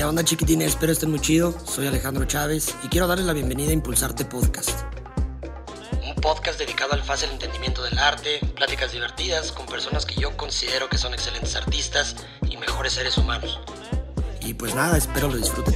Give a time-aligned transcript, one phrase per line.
[0.00, 0.68] ¿Qué onda chiquitines?
[0.68, 1.54] Espero estén muy chido.
[1.66, 4.70] Soy Alejandro Chávez y quiero darles la bienvenida a Impulsarte Podcast.
[6.02, 10.88] Un podcast dedicado al fácil entendimiento del arte, pláticas divertidas con personas que yo considero
[10.88, 12.16] que son excelentes artistas
[12.48, 13.60] y mejores seres humanos.
[14.40, 15.74] Y pues nada, espero lo disfruten.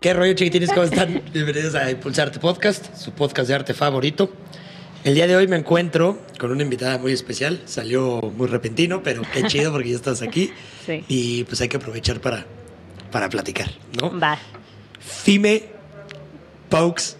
[0.00, 0.70] ¿Qué rollo chiquitines?
[0.70, 1.20] ¿Cómo están?
[1.32, 4.30] Bienvenidos a Impulsarte Podcast, su podcast de arte favorito.
[5.04, 7.60] El día de hoy me encuentro con una invitada muy especial.
[7.66, 10.50] Salió muy repentino, pero qué chido porque ya estás aquí.
[10.84, 11.02] Sí.
[11.08, 12.44] Y pues hay que aprovechar para,
[13.10, 14.20] para platicar, ¿no?
[14.20, 14.38] Va.
[15.00, 15.62] Fime
[16.68, 17.16] Paux.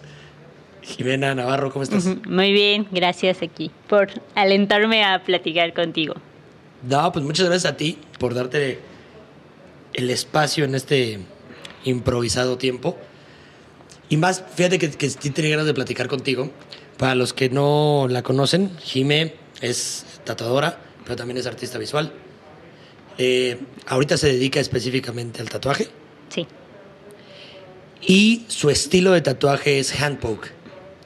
[0.83, 2.05] Jimena Navarro, ¿cómo estás?
[2.27, 6.13] Muy bien, gracias aquí por alentarme a platicar contigo.
[6.87, 8.77] No, pues muchas gracias a ti por darte
[9.93, 11.21] el espacio en este
[11.85, 12.95] improvisado tiempo.
[14.09, 16.51] Y más, fíjate que, que sí tenía ganas de platicar contigo.
[16.97, 22.13] Para los que no la conocen, Jime es tatuadora, pero también es artista visual.
[23.17, 25.87] Eh, ahorita se dedica específicamente al tatuaje.
[26.29, 26.47] Sí.
[28.01, 30.51] Y su estilo de tatuaje es handpoke.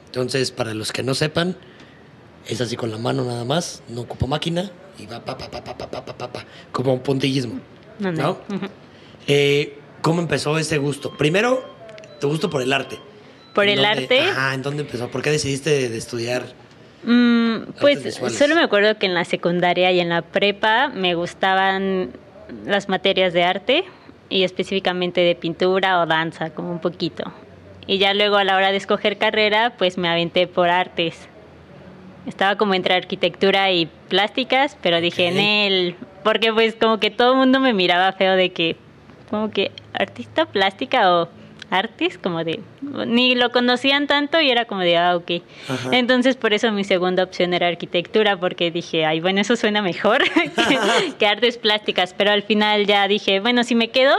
[0.06, 1.56] Entonces, para los que no sepan,
[2.48, 5.62] es así con la mano nada más, no ocupa máquina y va pa, pa, pa,
[5.62, 7.60] pa, pa, pa, pa, pa como un puntillismo.
[7.98, 8.38] ¿No?
[8.48, 8.68] Uh
[10.02, 11.16] ¿Cómo empezó ese gusto?
[11.16, 11.62] Primero,
[12.20, 12.98] tu gusto por el arte.
[13.54, 14.20] Por ¿En el dónde- arte.
[14.20, 15.08] Ajá, ¿en dónde empezó?
[15.10, 16.42] ¿Por qué decidiste de, de estudiar?
[17.02, 22.10] Mm, pues solo me acuerdo que en la secundaria y en la prepa me gustaban
[22.66, 23.84] las materias de arte
[24.28, 27.24] y específicamente de pintura o danza, como un poquito.
[27.86, 31.16] Y ya luego a la hora de escoger carrera, pues me aventé por artes.
[32.26, 35.32] Estaba como entre arquitectura y plásticas, pero dije Ok.
[35.32, 38.76] en él, porque pues como que todo el mundo me miraba feo de que,
[39.30, 41.28] como que artista plástica o
[41.70, 42.60] artes, como de,
[43.06, 45.42] ni lo conocían tanto y era como de, ah, ok.
[45.68, 45.90] Ajá.
[45.92, 50.22] Entonces por eso mi segunda opción era arquitectura, porque dije, ay, bueno, eso suena mejor
[50.34, 50.78] que,
[51.18, 54.14] que artes plásticas, pero al final ya dije, bueno, si me quedo,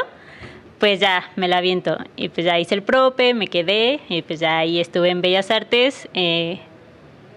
[0.80, 1.98] pues ya me la aviento.
[2.16, 5.52] Y pues ya hice el prope, me quedé, y pues ya ahí estuve en Bellas
[5.52, 6.60] Artes, eh,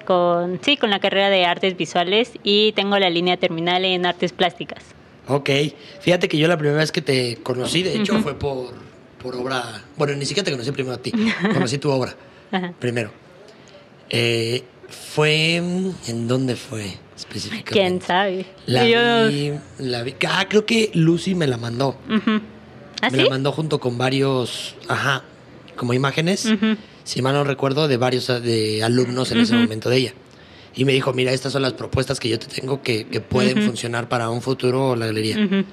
[0.04, 4.32] con, sí, con la carrera de artes visuales y tengo la línea terminal en artes
[4.32, 4.84] plásticas.
[5.26, 5.50] Ok,
[6.00, 8.74] fíjate que yo la primera vez que te conocí, de hecho, fue por,
[9.24, 9.82] por obra.
[9.96, 11.10] Bueno, ni siquiera te conocí primero a ti,
[11.52, 12.14] conocí tu obra
[12.78, 13.10] primero.
[14.10, 15.56] Eh, fue.
[15.56, 17.72] ¿En dónde fue específicamente?
[17.72, 18.44] ¿Quién sabe?
[18.66, 21.96] La Yo- vi, la vi- Ah, creo que Lucy me la mandó.
[22.08, 22.40] Ujú.
[23.00, 23.24] ¿Ah, me sí?
[23.24, 24.76] la mandó junto con varios.
[24.88, 25.24] Ajá,
[25.74, 26.44] como imágenes.
[26.44, 26.76] Ujú.
[27.02, 29.62] Si mal no recuerdo, de varios ah, de alumnos en ese Ujú.
[29.62, 30.12] momento de ella.
[30.76, 33.56] Y me dijo: Mira, estas son las propuestas que yo te tengo que, que pueden
[33.58, 33.68] Ujú.
[33.68, 35.64] funcionar para un futuro la galería.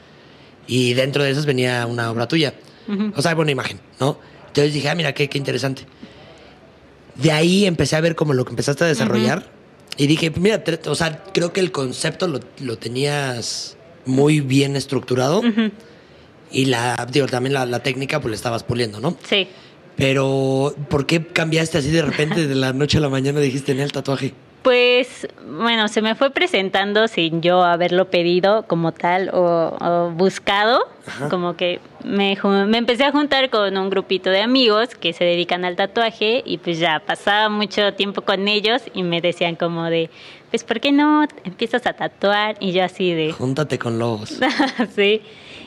[0.67, 2.53] Y dentro de esas venía una obra tuya.
[3.16, 4.18] O sea, una imagen, ¿no?
[4.47, 5.84] Entonces dije, ah, mira, qué, qué interesante.
[7.16, 9.50] De ahí empecé a ver cómo lo que empezaste a desarrollar.
[9.97, 15.41] Y dije, mira, o sea, creo que el concepto lo, lo tenías muy bien estructurado.
[16.52, 19.18] Y la, digo, también la, la técnica, pues la estabas puliendo, ¿no?
[19.28, 19.47] Sí.
[19.96, 23.40] Pero, ¿por qué cambiaste así de repente de la noche a la mañana?
[23.40, 24.34] Dijiste, tenía el tatuaje.
[24.61, 30.81] Pues bueno, se me fue presentando sin yo haberlo pedido como tal o, o buscado.
[31.07, 31.29] Ajá.
[31.29, 35.66] Como que me, me empecé a juntar con un grupito de amigos que se dedican
[35.66, 40.11] al tatuaje y pues ya pasaba mucho tiempo con ellos y me decían como de,
[40.51, 42.55] pues ¿por qué no empiezas a tatuar?
[42.59, 44.38] Y yo así de, Júntate con lobos.
[44.95, 45.22] sí.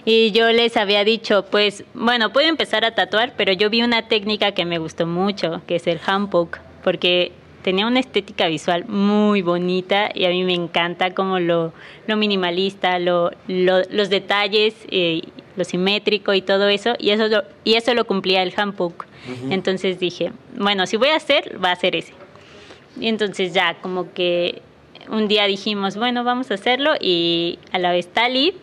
[0.05, 4.07] Y yo les había dicho, pues, bueno, puedo empezar a tatuar, pero yo vi una
[4.07, 7.33] técnica que me gustó mucho, que es el handpoke, porque
[7.65, 11.73] tenía una estética visual muy bonita y a mí me encanta como lo,
[12.07, 15.23] lo minimalista, lo, lo- los detalles, eh,
[15.57, 19.07] lo simétrico y todo eso, y eso lo, y eso lo cumplía el handpoke.
[19.51, 22.13] Entonces dije, bueno, si voy a hacer, va a ser ese.
[23.01, 24.61] Y entonces ya como que
[25.09, 28.55] un día dijimos, bueno, vamos a hacerlo y a la vez Tali,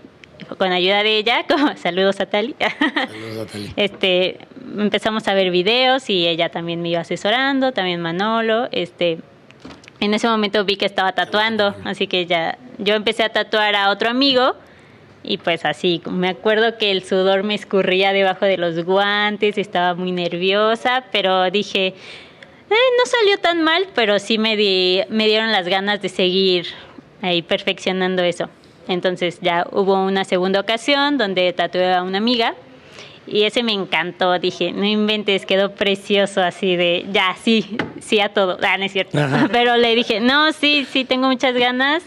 [0.58, 3.74] con ayuda de ella, como, saludos a Tali, Saludos, Natalie.
[3.76, 4.38] este,
[4.78, 9.20] empezamos a ver videos y ella también me iba asesorando, también Manolo, este,
[10.00, 13.90] en ese momento vi que estaba tatuando, así que ya, yo empecé a tatuar a
[13.90, 14.56] otro amigo
[15.24, 19.94] y pues así, me acuerdo que el sudor me escurría debajo de los guantes, estaba
[19.94, 21.94] muy nerviosa, pero dije, "Eh,
[22.98, 26.66] no salió tan mal, pero sí me, di- me dieron las ganas de seguir
[27.22, 28.50] ahí perfeccionando eso.
[28.88, 32.56] Entonces ya hubo una segunda ocasión donde tatué a una amiga
[33.28, 34.38] y ese me encantó.
[34.40, 38.58] Dije, no inventes, quedó precioso así de, ya, sí, sí a todo.
[38.62, 39.18] Ah, no es cierto.
[39.20, 39.48] Ajá.
[39.52, 42.04] Pero le dije, no, sí, sí, tengo muchas ganas.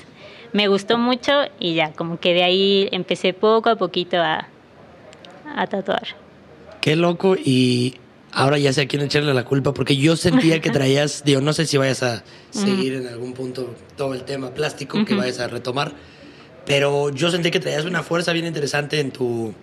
[0.52, 4.46] Me gustó mucho y ya, como que de ahí empecé poco a poquito a,
[5.56, 6.06] a tatuar.
[6.80, 7.94] Qué loco y
[8.30, 11.52] ahora ya sé a quién echarle la culpa porque yo sentía que traías, digo, no
[11.52, 15.22] sé si vayas a seguir en algún punto todo el tema plástico que Ujú.
[15.22, 15.94] vayas a retomar,
[16.66, 19.54] pero yo sentí que traías una fuerza bien interesante en tu,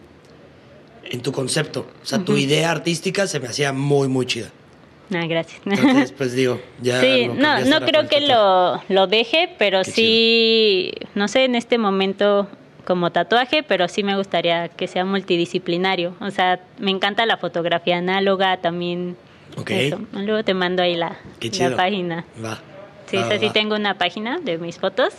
[1.06, 1.88] en tu concepto.
[2.01, 4.50] O sea, tu idea artística se me hacía muy, muy chida.
[5.13, 5.62] Ah, gracias.
[5.65, 7.01] Entonces, pues digo, ya.
[7.01, 11.56] Sí, no, no ahora creo que lo, lo deje, pero Qué sí, no sé, en
[11.56, 12.48] este momento
[12.86, 16.15] como tatuaje, pero sí me gustaría que sea multidisciplinario.
[16.19, 19.18] O sea, me encanta la fotografía análoga también.
[19.57, 19.71] Ok.
[19.71, 20.00] eso.
[20.13, 21.75] Luego te mando ahí la, la chido.
[21.75, 22.25] página.
[22.44, 22.59] Va.
[23.07, 25.13] Sí, va, sí tengo una página de mis fotos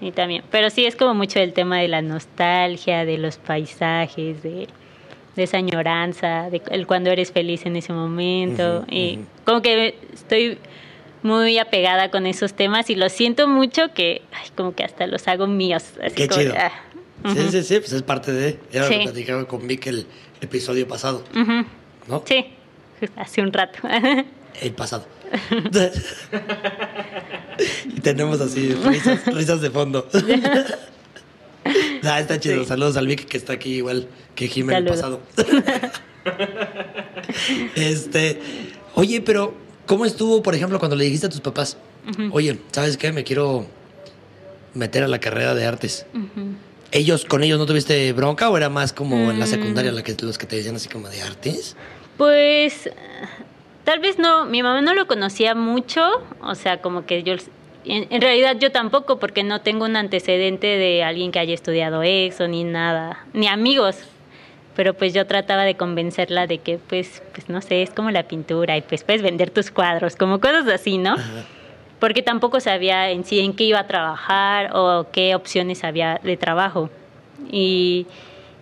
[0.00, 0.42] y también.
[0.50, 4.68] Pero sí es como mucho el tema de la nostalgia, de los paisajes, de,
[5.36, 8.84] de esa añoranza, de el cuando eres feliz en ese momento.
[8.90, 10.58] Y como que estoy
[11.22, 15.26] muy apegada con esos temas y lo siento mucho que ay, como que hasta los
[15.28, 15.84] hago míos.
[16.02, 16.54] Así Qué como, chido.
[16.56, 16.72] ah,
[17.24, 18.58] Sí, sí, sí, pues es parte de.
[18.72, 20.06] Era lo que platicaba con Vic el
[20.40, 21.24] episodio pasado.
[22.06, 22.22] ¿no?
[22.24, 22.46] Sí,
[23.16, 23.78] hace un rato.
[24.62, 25.06] El pasado.
[27.86, 30.08] y tenemos así risas, risas de fondo.
[32.04, 32.62] ah, está chido.
[32.62, 32.68] Sí.
[32.68, 35.20] Saludos al Vic que está aquí igual que Jim en el pasado.
[37.76, 38.40] Este,
[38.94, 39.54] oye, pero
[39.86, 41.76] ¿cómo estuvo, por ejemplo, cuando le dijiste a tus papás,
[42.32, 43.12] oye, ¿sabes qué?
[43.12, 43.66] Me quiero
[44.74, 46.06] meter a la carrera de artes.
[46.92, 49.48] ¿Ellos, con ellos no tuviste bronca o era más como en la Mm.
[49.48, 51.76] secundaria la que, los que te decían así como de artes?
[52.16, 52.90] Pues
[53.86, 56.02] tal vez no, mi mamá no lo conocía mucho,
[56.42, 57.34] o sea, como que yo,
[57.84, 62.02] en, en realidad yo tampoco, porque no tengo un antecedente de alguien que haya estudiado
[62.02, 63.96] eso, ni nada, ni amigos.
[64.74, 68.24] Pero pues yo trataba de convencerla de que, pues, pues no sé, es como la
[68.24, 71.14] pintura y pues puedes vender tus cuadros, como cosas así, ¿no?
[72.00, 76.36] Porque tampoco sabía en sí en qué iba a trabajar o qué opciones había de
[76.36, 76.90] trabajo.
[77.50, 78.06] Y,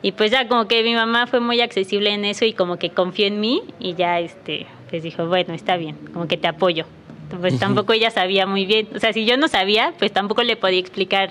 [0.04, 2.90] y pues ya como que mi mamá fue muy accesible en eso y como que
[2.90, 6.84] confió en mí y ya este pues dijo, bueno, está bien, como que te apoyo.
[7.40, 10.56] Pues tampoco ella sabía muy bien, o sea, si yo no sabía, pues tampoco le
[10.56, 11.30] podía explicar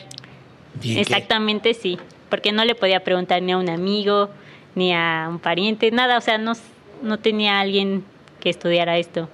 [0.81, 1.01] Bien, ¿qué?
[1.01, 1.99] exactamente sí,
[2.31, 4.31] porque no le podía preguntar ni a un amigo,
[4.73, 6.53] ni a un pariente, nada, o sea, no,
[7.03, 8.03] no tenía alguien
[8.39, 9.29] que estudiara esto.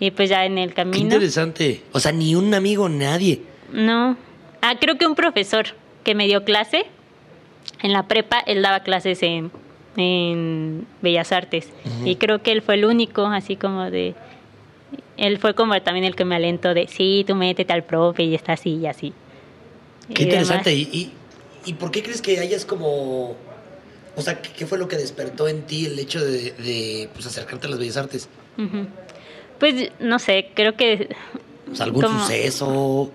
[0.00, 0.98] Y pues ya en el Qué camino...
[0.98, 1.82] interesante.
[1.92, 3.42] O sea, ni un amigo, nadie.
[3.70, 4.16] No.
[4.62, 5.66] Ah, creo que un profesor
[6.04, 6.86] que me dio clase
[7.82, 9.50] en la prepa, él daba clases en,
[9.96, 11.68] en Bellas Artes.
[12.04, 14.14] Y creo que él fue el único, así como de.
[15.16, 18.34] Él fue como también el que me alentó de, sí, tú métete al profe y
[18.34, 19.12] está así y así.
[20.14, 20.74] Qué Y interesante.
[20.74, 21.12] ¿Y, y,
[21.66, 23.36] y por qué crees que hayas como...
[24.16, 27.66] O sea, ¿qué, fue lo que despertó en ti el hecho de, de, pues, acercarte
[27.66, 28.28] a las bellas artes?
[29.58, 31.14] Pues no sé, creo que.
[31.70, 33.10] O sea, algún como- suceso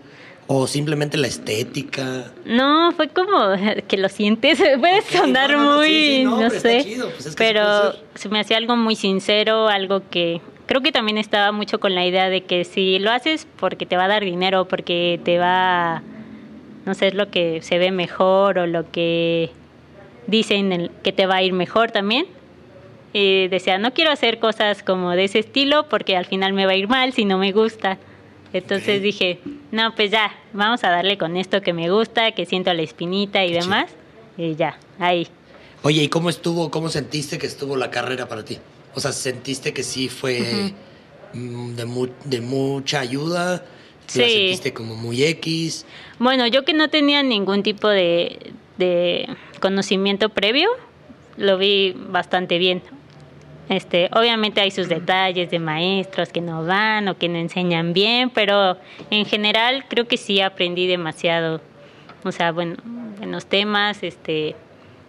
[0.47, 2.31] o simplemente la estética.
[2.45, 3.38] No, fue como
[3.88, 7.25] que lo sientes, puede sonar no, no, no, muy, sí, sí, no, sé, chido, pues
[7.25, 11.17] es que sí pero se me hacía algo muy sincero, algo que creo que también
[11.17, 14.23] estaba mucho con la idea de que si lo haces porque te va a dar
[14.23, 16.01] dinero, porque te va,
[16.85, 19.49] no sé, es lo que se ve mejor o lo que
[20.27, 22.25] dicen el- que te va a ir mejor también.
[23.13, 26.73] Y decía, no quiero hacer cosas como de ese estilo porque al final me va
[26.73, 27.97] a ir mal si no me gusta.
[28.57, 29.39] Entonces dije,
[29.71, 33.44] no, pues ya, vamos a darle con esto que me gusta, que siento la espinita
[33.45, 33.89] y Qué demás.
[34.38, 35.27] Y ya, ahí.
[35.83, 38.57] Oye, ¿y cómo estuvo, cómo sentiste que estuvo la carrera para ti?
[38.95, 40.74] O sea, ¿sentiste que sí fue
[41.33, 43.64] mm, de, mu- de mucha ayuda?
[44.16, 44.30] ¿La Sí.
[44.30, 45.85] sentiste como muy X?
[46.19, 49.28] Bueno, yo que no tenía ningún tipo de, de
[49.59, 50.69] conocimiento previo,
[51.35, 52.81] lo vi bastante bien.
[53.69, 58.30] Este, obviamente hay sus detalles de maestros que no van o que no enseñan bien,
[58.30, 58.78] pero
[59.09, 61.62] en general creo que sí aprendí demasiado.
[62.24, 62.76] O sea, bueno,
[63.18, 64.56] buenos temas, este,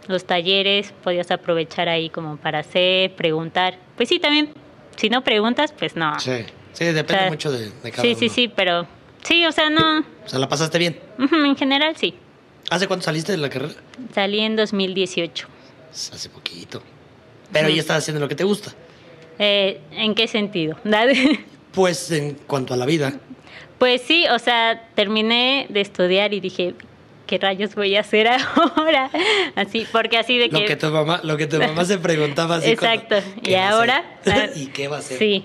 [0.08, 3.78] los talleres podías aprovechar ahí como para hacer, preguntar.
[3.96, 4.50] Pues sí, también,
[4.96, 6.18] si no preguntas, pues no.
[6.18, 8.34] Sí, sí, depende O sea, mucho de, de cada Sí, sí, uno.
[8.34, 8.86] sí, pero
[9.22, 10.98] sí, o sea, no, O sea, ¿la pasaste bien?
[11.18, 12.14] en general sí.
[12.70, 13.74] ¿Hace cuánto saliste de la carrera?
[14.12, 15.46] Salí en 2018.
[15.92, 16.82] Hace poquito.
[17.52, 18.72] Pero ya estás haciendo lo que te gusta.
[19.38, 20.76] Eh, ¿En qué sentido?
[21.72, 23.12] Pues en cuanto a la vida.
[23.78, 26.74] pues sí, o sea, terminé de estudiar y dije,
[27.26, 28.26] ¿qué rayos voy a hacer
[28.76, 29.10] ahora?
[29.54, 30.64] Así, porque así de Lo que...
[30.64, 33.16] que tu mamá, lo que tu mamá se preguntaba así Exacto.
[33.20, 34.04] cuando, Y ¿qué va a ahora...
[34.26, 35.18] ah, ¿Y qué va a hacer?
[35.18, 35.44] Sí.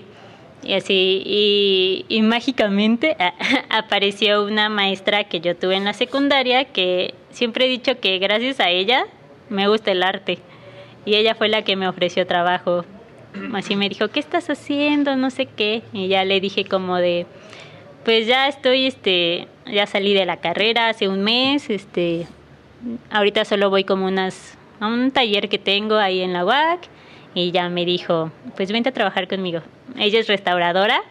[0.64, 3.16] Y así, y, y mágicamente
[3.68, 8.60] apareció una maestra que yo tuve en la secundaria que siempre he dicho que gracias
[8.60, 9.04] a ella
[9.50, 10.38] me gusta el arte.
[11.04, 12.84] Y ella fue la que me ofreció trabajo.
[13.52, 15.16] Así me dijo, ¿qué estás haciendo?
[15.16, 15.82] No sé qué.
[15.92, 17.26] Y ya le dije como de,
[18.04, 22.26] pues ya estoy, este, ya salí de la carrera hace un mes, este,
[23.10, 26.88] ahorita solo voy como unas, a un taller que tengo ahí en la UAC
[27.34, 29.60] y ya me dijo, pues vente a trabajar conmigo.
[29.98, 31.02] Ella es restauradora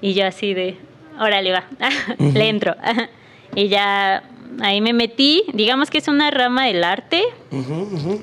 [0.00, 0.78] y yo así de,
[1.20, 1.64] órale va,
[2.18, 2.74] le entro.
[3.54, 4.22] y ya
[4.60, 7.22] ahí me metí, digamos que es una rama del arte.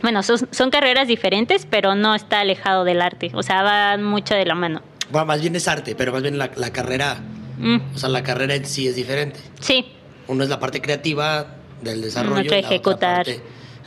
[0.01, 3.31] Bueno, son, son carreras diferentes, pero no está alejado del arte.
[3.33, 4.81] O sea, van mucho de la mano.
[5.11, 7.17] Bueno, más bien es arte, pero más bien la, la carrera,
[7.55, 9.39] Mm, o sea, la carrera en sí es diferente.
[9.59, 9.85] sí,
[10.27, 12.41] Uno es la parte creativa del desarrollo.
[12.41, 13.15] Otro y la otra ejecutar.
[13.25, 13.41] parte,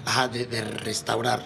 [0.05, 1.43] ajá, de, de restaurar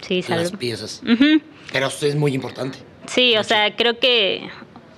[0.00, 1.02] sí, las piezas.
[1.02, 1.40] Ujú.
[1.72, 2.78] Pero eso es muy importante.
[3.06, 4.48] Sí, o sea, creo que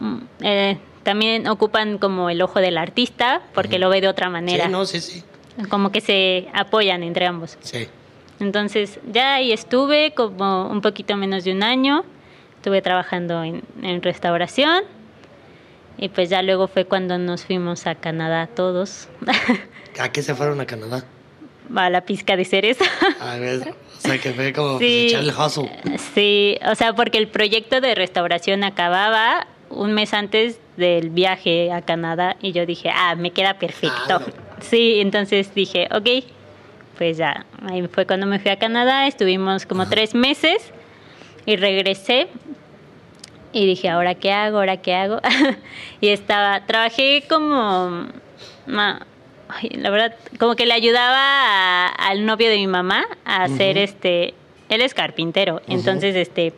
[0.01, 4.67] mm, eh, también ocupan como el ojo del artista, porque lo ve de otra manera.
[4.67, 5.23] Sí, no, sí, sí.
[5.69, 7.57] Como que se apoyan entre ambos.
[7.61, 7.89] Sí.
[8.41, 12.05] Entonces, ya ahí estuve como un poquito menos de un año.
[12.57, 14.83] Estuve trabajando en, en restauración.
[15.99, 19.09] Y pues ya luego fue cuando nos fuimos a Canadá todos.
[19.99, 21.05] ¿A qué se fueron a Canadá?
[21.75, 22.85] a la pizca de cereza.
[23.21, 25.07] A ver, o sea, que fue como pues, Sí.
[25.09, 25.71] echar el hustle.
[26.15, 31.83] Sí, o sea, porque el proyecto de restauración acababa un mes antes del viaje a
[31.83, 34.21] Canadá y yo dije, ah, me queda perfecto.
[34.21, 34.23] Ah.
[34.61, 36.25] Sí, entonces dije, ok,
[36.99, 40.73] pues ya, ahí fue cuando me fui a Canadá, estuvimos como tres meses
[41.45, 42.29] y regresé
[43.53, 44.59] y dije, ¿ahora qué hago?
[44.59, 45.21] ¿Ahora qué hago?
[46.01, 48.07] y estaba, trabajé como,
[48.67, 49.07] ma-
[49.49, 53.79] ay, la verdad, como que le ayudaba a- al novio de mi mamá a hacer
[53.79, 54.35] este,
[54.69, 56.53] él es carpintero, entonces este,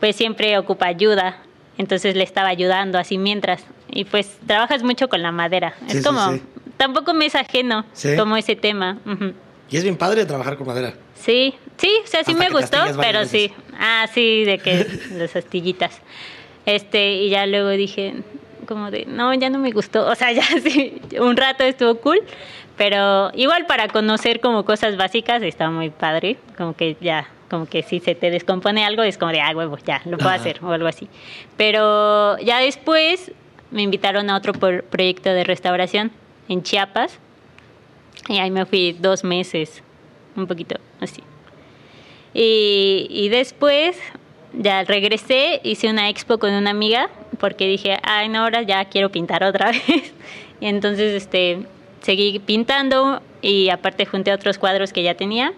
[0.00, 1.38] pues siempre ocupa ayuda,
[1.78, 6.02] entonces le estaba ayudando así mientras, y pues trabajas mucho con la madera, Sí, es
[6.02, 6.42] sí, como, sí.
[6.84, 8.14] Tampoco me es ajeno Sí.
[8.16, 8.98] como ese tema.
[9.70, 10.92] Y es bien padre trabajar con madera.
[11.14, 13.50] Sí, sí, o sea, sí Hasta me gustó, pero sí.
[13.78, 16.00] Ah, sí, de que las astillitas.
[16.66, 18.14] Este, y ya luego dije,
[18.68, 20.06] como de, no, ya no me gustó.
[20.06, 22.20] O sea, ya sí, un rato estuvo cool,
[22.76, 26.36] pero igual para conocer como cosas básicas está muy padre.
[26.58, 29.78] Como que ya, como que si se te descompone algo, es como de, ah, huevo,
[29.86, 30.40] ya, lo puedo Ajá.
[30.40, 31.08] hacer o algo así.
[31.56, 33.32] Pero ya después
[33.70, 36.12] me invitaron a otro proyecto de restauración
[36.48, 37.18] en Chiapas.
[38.28, 39.82] Y ahí me fui dos meses,
[40.36, 41.22] un poquito así.
[42.32, 43.98] Y, y después
[44.52, 49.10] ya regresé, hice una expo con una amiga porque dije, ay, no, ahora ya quiero
[49.10, 50.14] pintar otra vez.
[50.60, 51.66] y entonces este,
[52.00, 55.52] seguí pintando y aparte junté otros cuadros que ya tenía.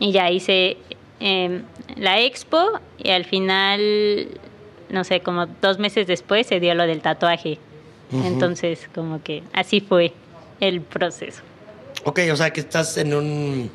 [0.00, 0.76] Y ya hice
[1.20, 1.62] eh,
[1.96, 4.28] la expo y al final,
[4.90, 7.58] no sé, como dos meses después se dio lo del tatuaje.
[8.22, 10.12] Entonces, como que así fue
[10.60, 11.42] el proceso.
[12.04, 13.70] Ok, o sea que estás en un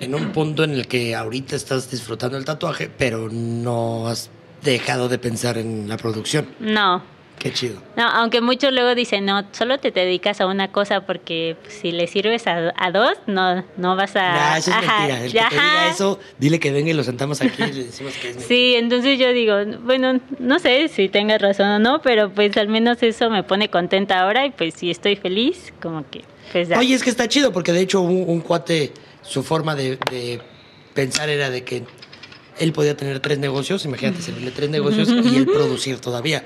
[0.00, 4.30] en un punto en el que ahorita estás disfrutando el tatuaje, pero no has
[4.62, 6.46] dejado de pensar en la producción.
[6.60, 7.02] No,
[7.42, 7.82] Qué chido.
[7.96, 12.06] no, aunque muchos luego dicen, no, solo te dedicas a una cosa porque si le
[12.06, 14.32] sirves a, a dos, no, no vas a...
[14.32, 15.24] Nah, eso es ajá, mentira.
[15.24, 18.12] El que te diga eso, dile que venga y lo sentamos aquí y le decimos
[18.12, 18.46] que es mentira.
[18.46, 22.68] Sí, entonces yo digo, bueno, no sé si tengas razón o no, pero pues al
[22.68, 26.22] menos eso me pone contenta ahora y pues si estoy feliz, como que
[26.52, 26.78] pues ya.
[26.78, 30.40] Oye, es que está chido porque de hecho un, un cuate, su forma de, de
[30.94, 31.82] pensar era de que
[32.62, 36.44] él podía tener tres negocios, imagínate, servirle tres negocios y él producir todavía.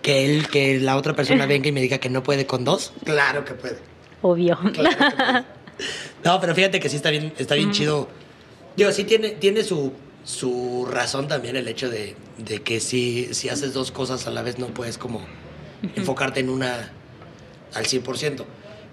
[0.00, 2.92] Que él, que la otra persona venga y me diga que no puede con dos,
[3.04, 3.78] claro que puede.
[4.22, 4.58] Obvio.
[4.72, 5.44] Claro que puede.
[6.24, 8.08] No, pero fíjate que sí está bien, está bien chido.
[8.76, 9.92] Digo, sí tiene, tiene su,
[10.24, 14.42] su razón también el hecho de, de que si, si haces dos cosas a la
[14.42, 15.22] vez no puedes como
[15.96, 16.92] enfocarte en una
[17.74, 18.44] al 100%.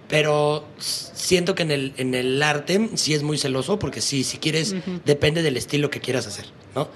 [0.10, 4.40] Pero siento que en el, en el arte sí es muy celoso porque sí, si
[4.40, 4.76] quieres,
[5.06, 6.90] depende del estilo que quieras hacer, ¿no?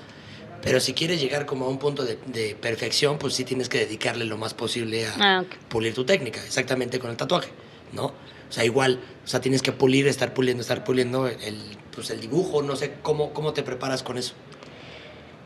[0.64, 3.80] Pero si quieres llegar como a un punto de, de perfección, pues sí tienes que
[3.80, 7.50] dedicarle lo más posible a Ah, pulir tu técnica, exactamente con el tatuaje,
[7.92, 8.06] ¿no?
[8.06, 11.60] O sea, igual, o sea, tienes que pulir, estar puliendo, estar puliendo el,
[11.94, 14.34] pues el dibujo, no sé, ¿cómo, cómo te preparas con eso?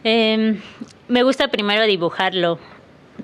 [0.04, 0.62] Em,
[1.08, 2.60] me gusta primero dibujarlo,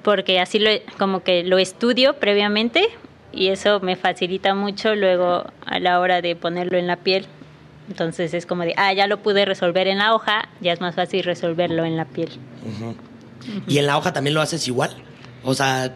[0.02, 2.88] porque así lo, como que lo estudio previamente
[3.34, 7.26] y eso me facilita mucho luego a la hora de ponerlo en la piel.
[7.90, 10.96] Entonces es como de, ah, ya lo pude resolver en la hoja, ya es más
[10.96, 12.30] fácil resolverlo en la piel.
[13.68, 14.96] ¿Y en la hoja también lo haces igual?
[15.44, 15.94] O sea,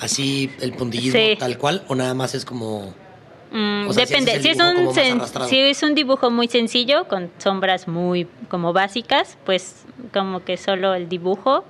[0.00, 1.36] así el puntillismo Sí.
[1.38, 2.92] tal cual, o nada más es como...
[3.52, 4.40] Mm, O sea, depende.
[4.40, 9.84] Si es, un si es un dibujo muy sencillo, con sombras muy como básicas, pues
[10.12, 11.64] como que solo el dibujo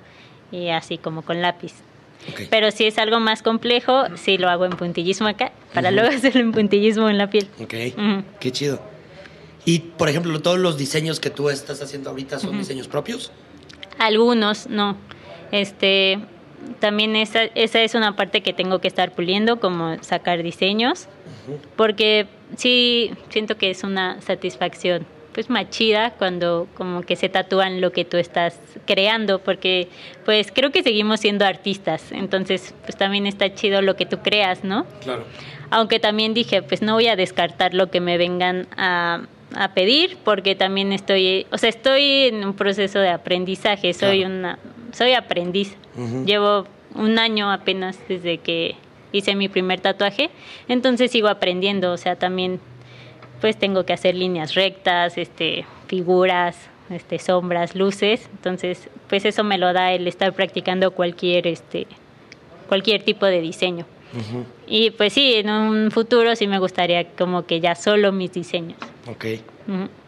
[0.51, 1.73] y así como con lápiz.
[2.49, 6.41] Pero si es algo más complejo, sí lo hago en puntillismo acá, para luego hacerlo
[6.41, 7.47] en puntillismo en la piel.
[7.59, 7.73] Ok,
[8.39, 8.81] qué chido.
[9.65, 13.31] Y, por ejemplo, todos los diseños que tú estás haciendo ahorita son diseños propios.
[13.99, 14.97] Algunos no.
[15.51, 16.19] Este,
[16.79, 21.07] también esa, esa es una parte que tengo que estar puliendo, como sacar diseños,
[21.75, 27.79] porque sí siento que es una satisfacción pues más chida cuando como que se tatúan
[27.81, 29.87] lo que tú estás creando, porque
[30.25, 34.63] pues creo que seguimos siendo artistas, entonces pues también está chido lo que tú creas,
[34.63, 34.85] ¿no?
[35.01, 35.25] Claro.
[35.69, 39.21] Aunque también dije, pues no voy a descartar lo que me vengan a,
[39.55, 44.35] a pedir, porque también estoy, o sea, estoy en un proceso de aprendizaje, soy Claro.
[44.35, 44.59] una,
[44.91, 45.75] soy aprendiz,
[46.25, 48.75] llevo un año apenas desde que
[49.13, 50.29] hice mi primer tatuaje,
[50.67, 52.59] entonces sigo aprendiendo, o sea, también
[53.41, 56.55] pues tengo que hacer líneas rectas, este, figuras,
[56.89, 61.87] este, sombras, luces, entonces pues eso me lo da el estar practicando cualquier, este,
[62.69, 63.85] cualquier tipo de diseño.
[64.67, 68.77] Y pues sí, en un futuro sí me gustaría como que ya solo mis diseños.
[69.07, 69.25] Ok.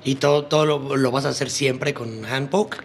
[0.04, 2.84] ¿Y todo, todo lo, lo vas a hacer siempre con handpoke?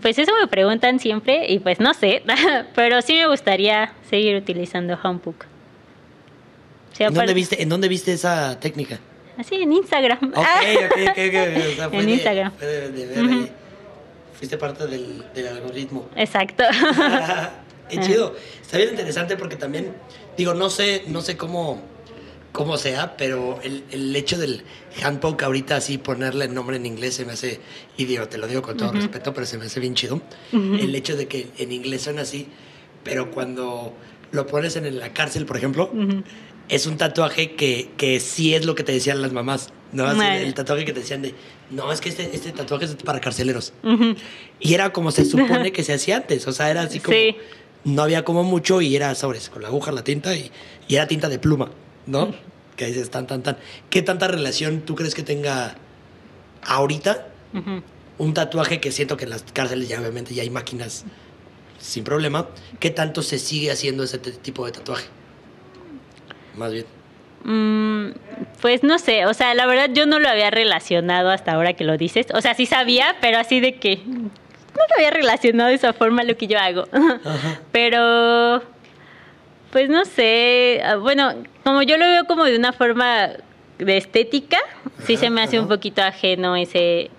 [0.00, 2.22] Pues eso me preguntan siempre y pues no sé,
[2.74, 5.44] pero sí me gustaría seguir utilizando Homepook.
[6.92, 8.98] O sea, ¿En dónde, viste, ¿En dónde viste esa técnica?
[9.36, 10.32] Así en Instagram.
[10.34, 11.18] Ok, ok, ok.
[11.18, 12.52] ok, o sea, fue En de- Instagram.
[12.56, 13.52] fue de, de ver ahí.
[14.38, 16.08] Fuiste parte del, del algoritmo.
[16.16, 16.64] Exacto.
[17.88, 18.34] Qué chido.
[18.60, 19.92] Está bien interesante porque también,
[20.36, 21.80] digo, no sé, no sé cómo,
[22.52, 24.64] cómo sea, pero el, el hecho del
[25.02, 27.60] handpoke ahorita así ponerle el nombre en inglés se me hace,
[27.96, 30.20] y digo, te lo digo con todo respeto, pero se me hace bien chido.
[30.52, 32.48] El hecho de que en inglés suena así,
[33.04, 33.94] pero cuando
[34.32, 35.90] lo pones en la cárcel, por ejemplo,
[36.68, 39.72] es un tatuaje que, que sí es lo que te decían las mamás.
[39.92, 40.06] ¿no?
[40.06, 41.34] Así, el tatuaje que te decían de,
[41.70, 43.72] no, es que este, este tatuaje es para carceleros.
[44.60, 46.46] Y era como se supone que se hacía antes.
[46.46, 47.16] O sea, era así como.
[47.16, 47.36] Sí.
[47.84, 50.50] No había como mucho y era sobres con la aguja, la tinta y,
[50.88, 51.70] y era tinta de pluma,
[52.06, 52.34] ¿no?
[52.76, 53.58] Que dices tan, tan, tan.
[53.90, 55.76] ¿Qué tanta relación tú crees que tenga
[56.62, 57.28] ahorita
[58.16, 61.04] un tatuaje que siento que en las cárceles ya obviamente ya hay máquinas
[61.78, 62.48] sin problema?
[62.80, 65.04] ¿Qué tanto se sigue haciendo ese tipo de tatuaje?
[66.56, 66.86] Más bien.
[67.44, 68.12] Mm,
[68.62, 71.84] pues no sé, o sea, la verdad yo no lo había relacionado hasta ahora que
[71.84, 72.26] lo dices.
[72.32, 74.00] O sea, sí sabía, pero así de que
[74.74, 76.86] no lo había relacionado de esa forma lo que yo hago.
[76.92, 77.60] Ajá.
[77.72, 78.62] Pero,
[79.70, 83.30] pues no sé, ah, bueno, como yo lo veo como de una forma
[83.78, 84.58] de estética,
[85.04, 87.10] sí se me hace un poquito ajeno ese,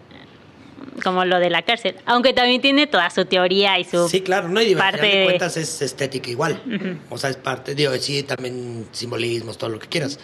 [1.03, 1.95] como lo de la cárcel.
[2.05, 4.07] Aunque también tiene toda su teoría y su...
[4.09, 6.61] Sí, claro, no, y al parte de de- cuentas es estética igual.
[7.09, 10.19] O sea, es parte, digo, sí, también simbolismos, todo lo que quieras.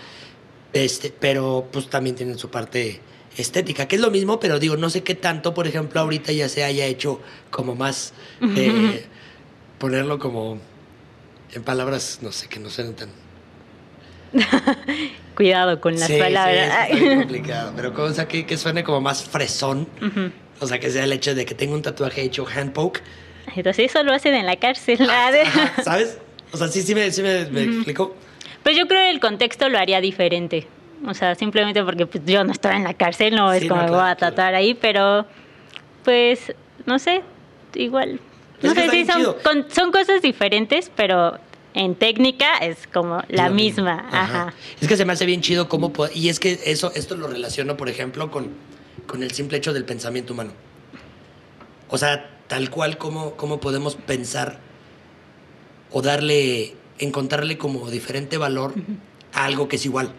[0.73, 2.99] Este, pero pues también tienen su parte
[3.37, 6.47] estética, que es lo mismo, pero digo, no sé qué tanto, por ejemplo, ahorita ya
[6.49, 7.19] se haya hecho
[7.49, 8.13] como más,
[8.55, 9.05] eh,
[9.79, 10.59] ponerlo como
[11.53, 13.09] en palabras, no sé, que no suenen tan...
[15.35, 16.89] Cuidado con las Sí, sí, palabras.
[16.89, 20.31] está bien complicado, pero sea, que, que suene como más fresón, Ujú.
[20.61, 23.01] O sea, que sea el hecho de que tenga un tatuaje hecho handpoke,
[23.55, 24.99] Entonces eso lo hacen en la cárcel.
[25.09, 26.17] ah, Ajá, ¿sabes?
[26.53, 28.15] O sea, sí, sí me, sí me, me explico.
[28.63, 30.67] Pues yo creo que el contexto lo haría diferente.
[31.07, 33.81] O sea, simplemente porque pues, yo no estaba en la cárcel, no Sí, es como
[33.81, 35.25] no, me voy claro, a tatuar ahí, pero
[36.03, 36.53] pues
[36.85, 37.21] no sé,
[37.75, 38.19] igual.
[38.61, 41.39] Es No sé si bien son, con- son cosas diferentes, pero
[41.73, 44.05] en técnica es como la misma.
[44.11, 44.53] Ajá.
[44.79, 45.91] Es que se me hace bien chido cómo...
[46.13, 48.49] Y es que eso, esto lo relaciono, por ejemplo, con,
[49.11, 50.53] con el simple hecho del pensamiento humano.
[51.89, 54.59] O sea, tal cual como, cómo podemos pensar
[55.91, 58.73] o darle, encontrarle como diferente valor
[59.33, 60.13] a algo que es igual,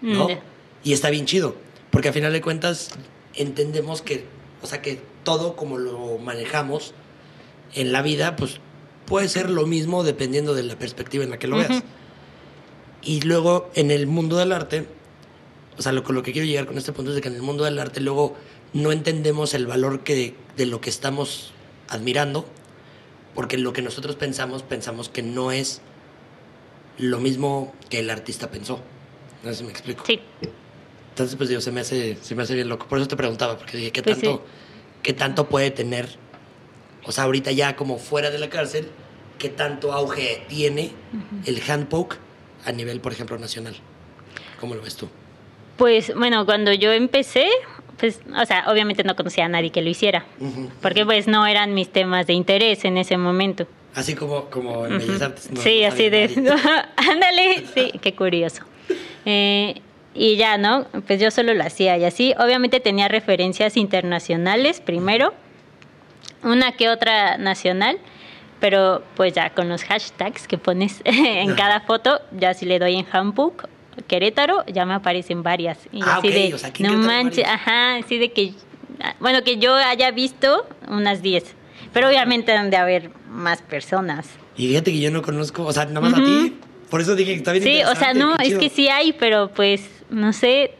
[0.00, 0.28] ¿no?
[0.28, 0.38] Mm,
[0.84, 1.56] Y está bien chido,
[1.90, 2.90] porque a final de cuentas
[3.34, 4.24] entendemos que,
[4.62, 6.94] o sea, que todo como lo manejamos
[7.74, 8.60] en la vida, pues
[9.06, 11.82] puede ser lo mismo dependiendo de la perspectiva en la que lo veas.
[13.02, 14.86] Y luego en el mundo del arte,
[15.78, 17.36] o sea, lo, con lo que quiero llegar con este punto es de que en
[17.36, 18.36] el mundo del arte luego
[18.72, 21.52] no entendemos el valor que, de lo que estamos
[21.88, 22.46] admirando,
[23.34, 25.80] porque lo que nosotros pensamos, pensamos que no es
[26.98, 28.80] lo mismo que el artista pensó.
[29.44, 30.04] No sé si me explico.
[30.04, 30.20] Sí.
[31.10, 32.86] Entonces, pues digo, se me hace, se me hace bien loco.
[32.88, 34.44] Por eso te preguntaba, porque dije, ¿qué Pues tanto,
[35.02, 36.08] ¿qué tanto puede tener?
[37.04, 38.88] O sea, ahorita ya como fuera de la cárcel,
[39.38, 40.92] ¿qué tanto auge tiene
[41.46, 42.18] el handpoke
[42.64, 43.76] a nivel, por ejemplo, nacional?
[44.60, 45.08] ¿Cómo lo ves tú?
[45.78, 47.46] Pues bueno, cuando yo empecé,
[47.98, 50.26] pues, o sea, obviamente no conocía a nadie que lo hiciera,
[50.82, 53.66] porque pues no eran mis temas de interés en ese momento.
[53.94, 55.50] Así como, como en Bellas Artes.
[55.50, 56.24] no- sí, así de...
[56.96, 58.62] Ándale, sí, qué curioso.
[59.24, 59.80] Eh,
[60.14, 60.86] y ya, ¿no?
[61.06, 62.34] Pues yo solo lo hacía y así.
[62.38, 65.32] Obviamente tenía referencias internacionales primero,
[66.42, 67.98] una que otra nacional,
[68.60, 72.96] pero pues ya con los hashtags que pones en cada foto, ya si le doy
[72.96, 73.68] en handbook,
[74.06, 75.78] Querétaro, ya me aparecen varias.
[75.92, 78.52] Y Ah, así de, o sea, no manches, ajá, así de que,
[79.20, 81.44] bueno, que yo haya visto unas 10,
[81.92, 84.28] pero obviamente han de haber más personas.
[84.56, 86.54] Y fíjate que yo no conozco, o sea, nada más a ti.
[86.90, 89.50] Por eso dije que está bien Sí, o sea, no, es que sí hay, pero
[89.54, 90.72] pues, no sé,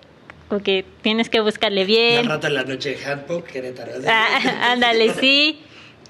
[0.49, 2.27] como que tienes que buscarle bien.
[2.27, 3.93] rato en la noche de handbook, Querétaro.
[4.09, 5.61] Ah, ándale, sí.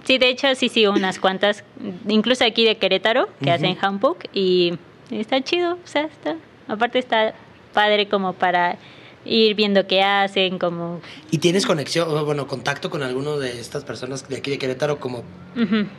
[0.04, 1.64] Sí, de hecho, sí, sí, unas cuantas,
[2.08, 4.78] incluso aquí de Querétaro, que hacen handbook y
[5.10, 6.36] está chido, o sea, está,
[6.68, 7.34] aparte está
[7.74, 8.78] padre como para
[9.24, 11.00] ir viendo qué hacen, como...
[11.30, 15.00] ¿Y tienes conexión, o, bueno, contacto con alguno de estas personas de aquí de Querétaro,
[15.00, 15.22] como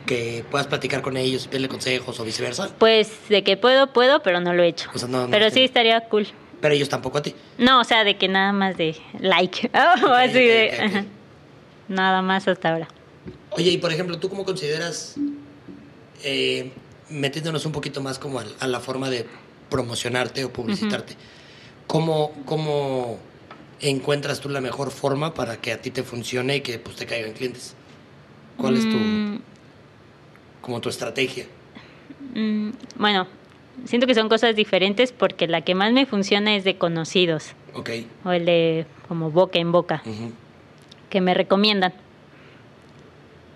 [0.06, 2.70] que puedas platicar con ellos y pedirle consejos o viceversa?
[2.78, 4.90] Pues de que puedo, puedo, pero no lo he hecho.
[4.94, 6.26] O sea, no- no pero sí estaría cool.
[6.60, 7.34] Pero ellos tampoco a ti.
[7.56, 9.70] No, o sea, de que nada más de like,
[10.06, 10.70] o así de...
[10.82, 11.04] ajá.
[11.88, 12.86] Nada más hasta ahora.
[13.50, 15.16] Oye, y por ejemplo, ¿tú cómo consideras,
[16.22, 16.70] eh,
[17.08, 19.26] metiéndonos un poquito más como a, a la forma de
[19.70, 21.14] promocionarte o publicitarte,
[21.86, 23.18] ¿cómo, ¿cómo
[23.80, 27.06] encuentras tú la mejor forma para que a ti te funcione y que pues, te
[27.06, 27.74] caigan clientes?
[28.58, 29.38] ¿Cuál es tu, Mm,
[30.60, 31.46] como tu estrategia?
[32.34, 33.26] mm, bueno,
[33.86, 37.90] siento que son cosas diferentes porque la que más me funciona es de conocidos Ok.
[38.24, 40.02] o el de como boca en boca.
[41.08, 41.92] que me recomiendan.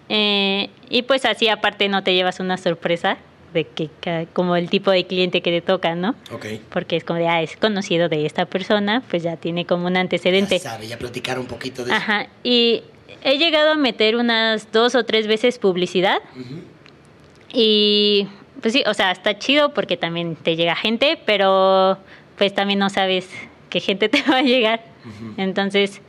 [0.09, 3.17] Eh, y pues así aparte no te llevas una sorpresa
[3.55, 6.15] de que ca- como el tipo de cliente que te toca, ¿no?
[6.33, 6.47] Ok.
[6.71, 9.97] Porque es como de, ah, es conocido de esta persona, pues ya tiene como un
[9.97, 10.59] antecedente.
[10.59, 11.97] Ya sabe, ya platicar un poquito de eso.
[11.97, 12.83] Ajá, y
[13.23, 16.19] he llegado a meter unas dos o tres veces publicidad
[17.53, 18.27] y
[18.61, 21.99] pues sí, o sea, está chido porque también te llega gente, pero
[22.37, 23.29] pues también no sabes
[23.71, 24.83] qué gente te va a llegar.
[25.37, 26.01] Entonces,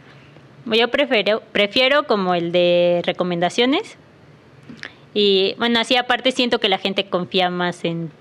[0.65, 3.97] yo prefiero, prefiero como el de recomendaciones.
[5.15, 8.11] Y bueno, así aparte siento que la gente confía más en,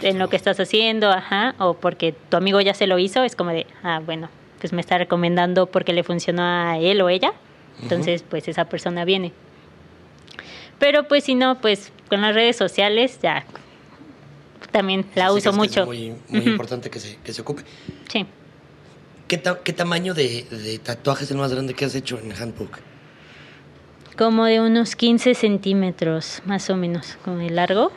[0.00, 3.36] en lo que estás haciendo, ajá, o porque tu amigo ya se lo hizo, es
[3.36, 7.34] como de, ah, bueno, pues me está recomendando porque le funcionó a él o ella,
[7.82, 9.32] entonces pues esa persona viene.
[10.78, 13.44] Pero pues si no, pues con las redes sociales ya
[14.70, 15.82] también la Sí, uso mucho.
[15.82, 17.62] Es muy, importante que se, que se ocupe.
[18.10, 18.24] Sí.
[19.28, 22.32] ¿Qué, ta- qué tamaño de, de tatuaje es el más grande que has hecho en
[22.32, 22.78] Handbook?
[24.22, 27.90] Como de unos 15 centímetros, más o menos, como de largo.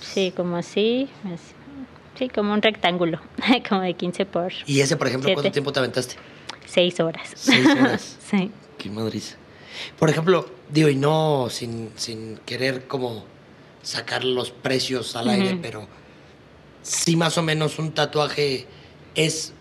[0.00, 1.08] Sí, como así.
[1.24, 1.54] así.
[2.18, 3.20] Sí, como un rectángulo,
[3.68, 6.16] como de 15 por Y ese, por ejemplo, ¿cuánto tiempo te aventaste?
[6.66, 7.30] 6 horas.
[7.36, 8.18] Seis horas.
[8.28, 8.50] sí.
[8.76, 9.36] Qué madriz.
[10.00, 13.24] Por ejemplo, digo, y no sin, sin querer como
[13.82, 15.86] sacar los precios al aire, pero
[16.82, 18.66] sí más o menos un tatuaje
[19.14, 19.52] es,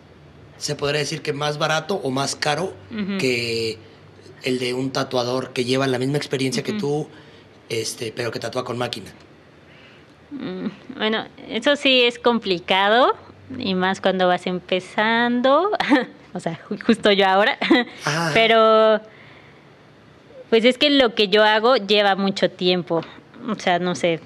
[0.58, 2.74] se podría decir que más barato o más caro
[3.20, 3.78] que
[4.43, 7.08] el de un tatuador que lleva la misma experiencia que tú,
[7.69, 9.12] este, pero que tatúa con máquina.
[10.32, 13.13] Mm, Bueno, eso sí es complicado
[13.58, 15.71] y más cuando vas empezando,
[16.34, 17.58] o sea, ju- justo yo ahora,
[18.34, 19.01] pero
[20.49, 23.01] pues es que lo que yo hago lleva mucho tiempo,
[23.49, 24.19] o sea, no sé,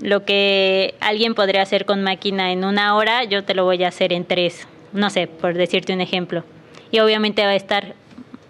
[0.00, 3.88] lo que alguien podría hacer con máquina en una hora, yo te lo voy a
[3.88, 6.44] hacer en tres, no sé, por decirte un ejemplo.
[6.90, 7.94] Y obviamente va a estar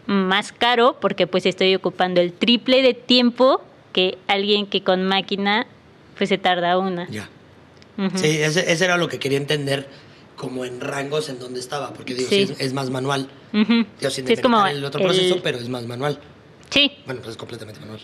[0.06, 3.62] más caro porque pues estoy ocupando el triple de tiempo
[3.92, 5.66] que alguien que con máquina
[6.18, 7.08] pues se tarda una.
[7.08, 7.28] Ya.
[8.16, 9.86] Sí, ese, ese era lo que quería entender
[10.36, 12.46] como en rangos en donde estaba, porque digo, Sí.
[12.46, 13.28] sí, es, es más manual.
[13.52, 13.86] Ujú.
[14.00, 16.18] Digo, sin Sí, es como el otro el- proceso, pero es más manual.
[16.70, 18.00] Sí, Bueno, pues es completamente manual.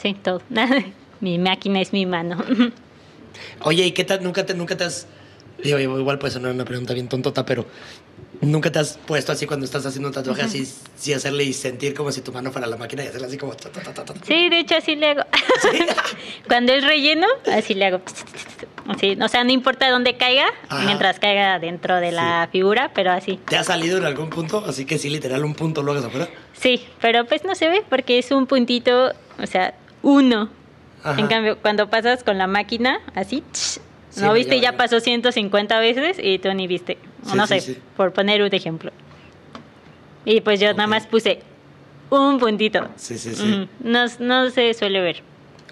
[0.00, 0.40] sí, todo.
[1.20, 2.42] mi máquina es mi mano.
[3.64, 4.22] Oye, ¿y qué tal?
[4.22, 5.06] ¿Nunca te, nunca te has...
[5.62, 7.66] Digo, igual puede sonar una pregunta bien tontota, pero
[8.42, 11.94] ¿nunca te has puesto así cuando estás haciendo un tatuaje así, sí hacerle y sentir
[11.94, 13.54] como si tu mano fuera la máquina y hacerle así como...
[13.54, 14.14] ta, ta, ta, ta, ta?
[14.24, 15.22] Sí, de hecho así le hago.
[16.48, 18.02] Cuando es relleno, así le hago.
[18.88, 20.84] Así, o sea, no importa dónde caiga, Ajá.
[20.84, 23.38] mientras caiga dentro de la figura, pero así.
[23.48, 24.64] ¿Te ha salido en algún punto?
[24.66, 26.28] Así que sí, literal, un punto lo hagas afuera.
[26.52, 30.50] Sí, pero pues no se ve porque es un puntito, o sea, uno.
[31.04, 31.20] Ajá.
[31.20, 33.78] En cambio, cuando pasas con la máquina, así, tsh,
[34.12, 36.98] Sí, no viste, ya ya pasó 150 veces y tú ni viste.
[37.24, 37.80] Sí, no sí, sé, sí.
[37.96, 38.90] por poner un ejemplo.
[40.24, 41.40] Y pues yo nada más puse
[42.10, 42.88] un puntito.
[42.96, 43.68] Sí, sí, sí.
[43.80, 45.22] No, no se suele ver.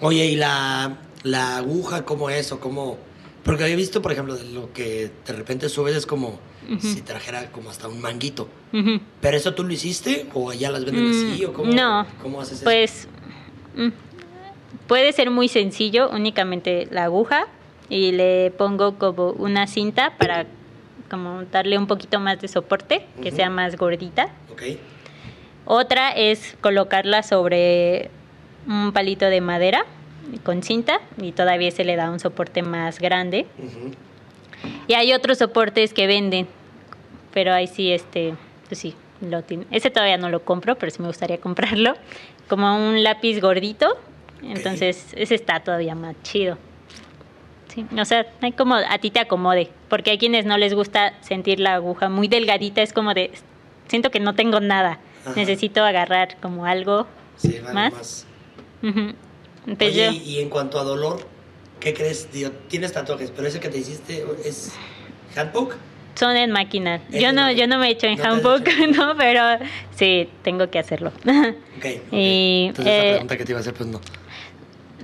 [0.01, 2.97] Oye, ¿y la, la aguja cómo es o cómo...?
[3.43, 6.39] Porque había visto, por ejemplo, lo que de repente subes es como
[6.79, 8.47] si trajera como hasta un manguito.
[9.19, 12.39] ¿Pero eso tú lo hiciste o allá las venden así Mm, o cómo, no, cómo
[12.39, 12.63] haces eso?
[12.63, 13.07] Pues
[13.75, 13.89] mm,
[14.87, 17.47] puede ser muy sencillo, únicamente la aguja
[17.89, 20.45] y le pongo como una cinta para
[21.11, 24.29] como darle un poquito más de soporte, que sea más gordita.
[25.65, 28.09] Otra es colocarla sobre
[28.65, 29.85] un palito de madera
[30.43, 33.45] con cinta y todavía se le da un soporte más grande.
[34.87, 36.47] Y hay otros soportes que venden,
[37.33, 38.35] pero ahí sí, este,
[38.69, 39.65] pues sí, lo tiene.
[39.69, 41.95] Ese todavía no lo compro, pero sí me gustaría comprarlo.
[42.47, 43.97] Como un lápiz gordito,
[44.41, 46.57] entonces ese está todavía más chido.
[47.73, 51.13] Sí, o sea, hay como a ti te acomode, porque hay quienes no les gusta
[51.21, 53.31] sentir la aguja muy delgadita, es como de,
[53.87, 55.33] siento que no tengo nada, Ajá.
[55.35, 57.07] necesito agarrar como algo
[57.37, 57.93] Sí, más.
[57.93, 58.27] más.
[58.83, 59.13] Ujú.
[59.67, 61.25] Entonces Oye, yo- y, en cuanto a dolor,
[61.79, 62.29] ¿qué crees?
[62.33, 64.73] Digo, tienes tatuajes, pero ese que te hiciste es
[65.37, 65.75] handbook.
[66.15, 66.95] son en máquina.
[67.09, 67.51] Es Yo no, máquina.
[67.53, 69.41] yo no me he hecho en No handbook, hecho no, pero
[69.95, 71.13] sí, tengo que hacerlo.
[72.11, 73.99] Y, Entonces, esa eh, pregunta que te iba a hacer, pues no.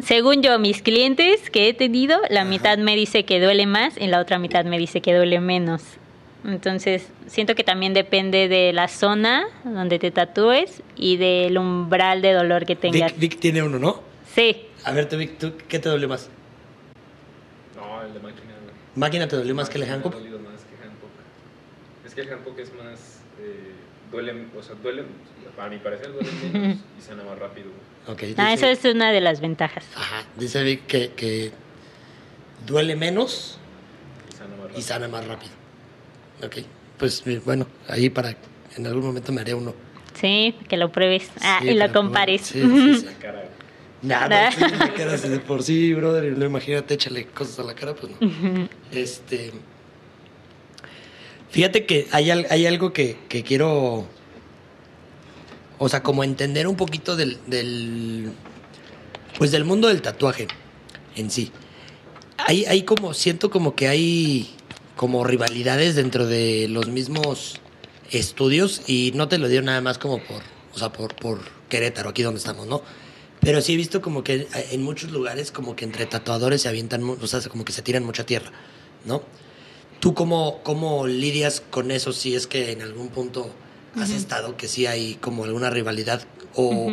[0.03, 4.07] Según yo, mis clientes que he tenido, la mitad me dice que duele más y
[4.07, 5.81] la otra mitad me dice que duele menos.
[6.45, 12.33] Entonces, siento que también depende de la zona donde te tatúes y del umbral de
[12.33, 13.11] dolor que tengas.
[13.17, 14.01] Vic, Vic tiene uno, ¿no?
[14.33, 16.29] Sí, A ver, tú, Vic, ¿tú qué te dolió más?
[17.75, 18.53] No, el de máquina.
[18.95, 20.13] ¿Máquina te dolió más que el handbook?
[20.13, 21.11] Me ha dolido más que handbook.
[22.05, 23.21] Es que el handbook es más.
[23.41, 23.71] Eh,
[24.11, 25.03] duele, o sea, duele.
[25.59, 27.67] A mi parecer duele menos y sana más rápido.
[28.05, 28.31] güey.
[28.31, 28.37] Ok.
[28.37, 29.83] ah, eso es una de las ventajas.
[29.95, 31.51] Ajá, dice Vic que, que
[32.65, 33.57] duele menos
[34.29, 34.79] Y sana más rápido.
[34.79, 35.51] y sana más rápido.
[36.43, 36.57] Ok,
[36.97, 38.35] pues eh, bueno, ahí para
[38.75, 39.73] en algún momento me haré uno.
[40.19, 42.41] Sí, que lo pruebes ah, Sí, y lo compares.
[42.41, 43.05] Sí, sí, sí.
[43.05, 43.39] La cara.
[43.39, 43.47] güey.
[44.03, 46.23] Nada, sí, me quedas de por sí, brother.
[46.25, 48.69] Y luego imagínate, échale cosas a la cara, pues no.
[48.91, 49.51] Este.
[51.49, 54.07] Fíjate que hay, hay algo que, que quiero.
[55.79, 58.31] O sea, como entender un poquito del, del.
[59.37, 60.47] Pues del mundo del tatuaje
[61.15, 61.51] en sí.
[62.37, 63.13] Hay, hay como.
[63.13, 64.53] Siento como que hay.
[64.95, 67.59] Como rivalidades dentro de los mismos
[68.09, 68.81] estudios.
[68.87, 70.41] Y no te lo digo nada más como por.
[70.73, 72.81] O sea, por, por Querétaro, aquí donde estamos, ¿no?
[73.39, 77.03] Pero sí he visto como que en muchos lugares, como que entre tatuadores se avientan,
[77.03, 78.51] o sea, como que se tiran mucha tierra,
[79.05, 79.21] ¿no?
[79.99, 83.51] ¿Tú cómo, cómo lidias con eso si es que en algún punto
[84.01, 86.21] has estado que sí hay como alguna rivalidad
[86.55, 86.91] o,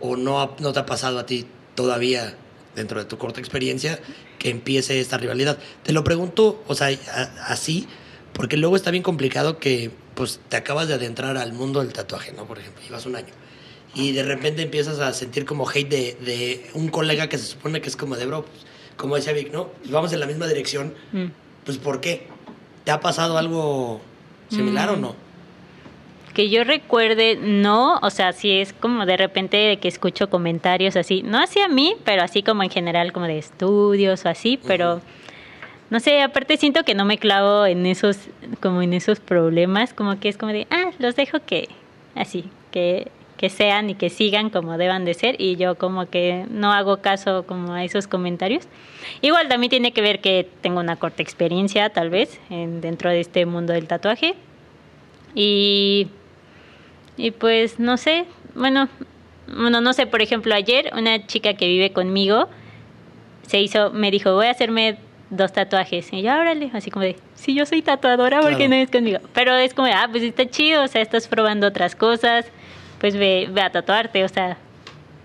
[0.00, 2.34] o no, ha- no te ha pasado a ti todavía
[2.74, 3.98] dentro de tu corta experiencia
[4.38, 5.58] que empiece esta rivalidad?
[5.82, 7.86] Te lo pregunto, o sea, a- así,
[8.32, 12.32] porque luego está bien complicado que pues te acabas de adentrar al mundo del tatuaje,
[12.32, 12.44] ¿no?
[12.46, 13.32] Por ejemplo, llevas un año
[13.94, 17.80] y de repente empiezas a sentir como hate de, de un colega que se supone
[17.80, 18.64] que es como de bro, pues,
[18.96, 19.68] como decía Vic, ¿no?
[19.68, 21.26] Pues vamos en la misma dirección, Mm.
[21.64, 22.26] pues ¿por qué?
[22.84, 24.00] ¿Te ha pasado algo
[24.50, 25.00] similar o Mm.
[25.00, 25.14] no?
[26.40, 30.96] Que yo recuerde, no, o sea, sí es como de repente de que escucho comentarios
[30.96, 34.94] así, no hacia mí, pero así como en general, como de estudios o así, pero
[34.94, 35.02] Ujú.
[35.90, 38.16] no sé, aparte siento que no me clavo en esos,
[38.60, 41.68] como en esos problemas, como que es como de, ah, los dejo que,
[42.14, 46.46] así, que, que sean y que sigan como deban de ser, y yo como que
[46.48, 48.66] no hago caso como a esos comentarios.
[49.20, 53.20] Igual también tiene que ver que tengo una corta experiencia, tal vez, en, dentro de
[53.20, 54.36] este mundo del tatuaje.
[55.34, 56.08] Y,
[57.20, 58.88] y pues no sé, bueno,
[59.46, 62.48] bueno, no sé, por ejemplo, ayer una chica que vive conmigo
[63.46, 64.96] se hizo, me dijo, voy a hacerme
[65.30, 66.12] dos tatuajes.
[66.12, 68.70] Y yo, órale, así como de, sí, yo soy tatuadora, ¿por qué Claro.
[68.70, 69.18] no es conmigo?
[69.34, 72.46] Pero es como, ah, pues está chido, o sea, estás probando otras cosas,
[73.00, 74.56] pues ve, ve a tatuarte, o sea,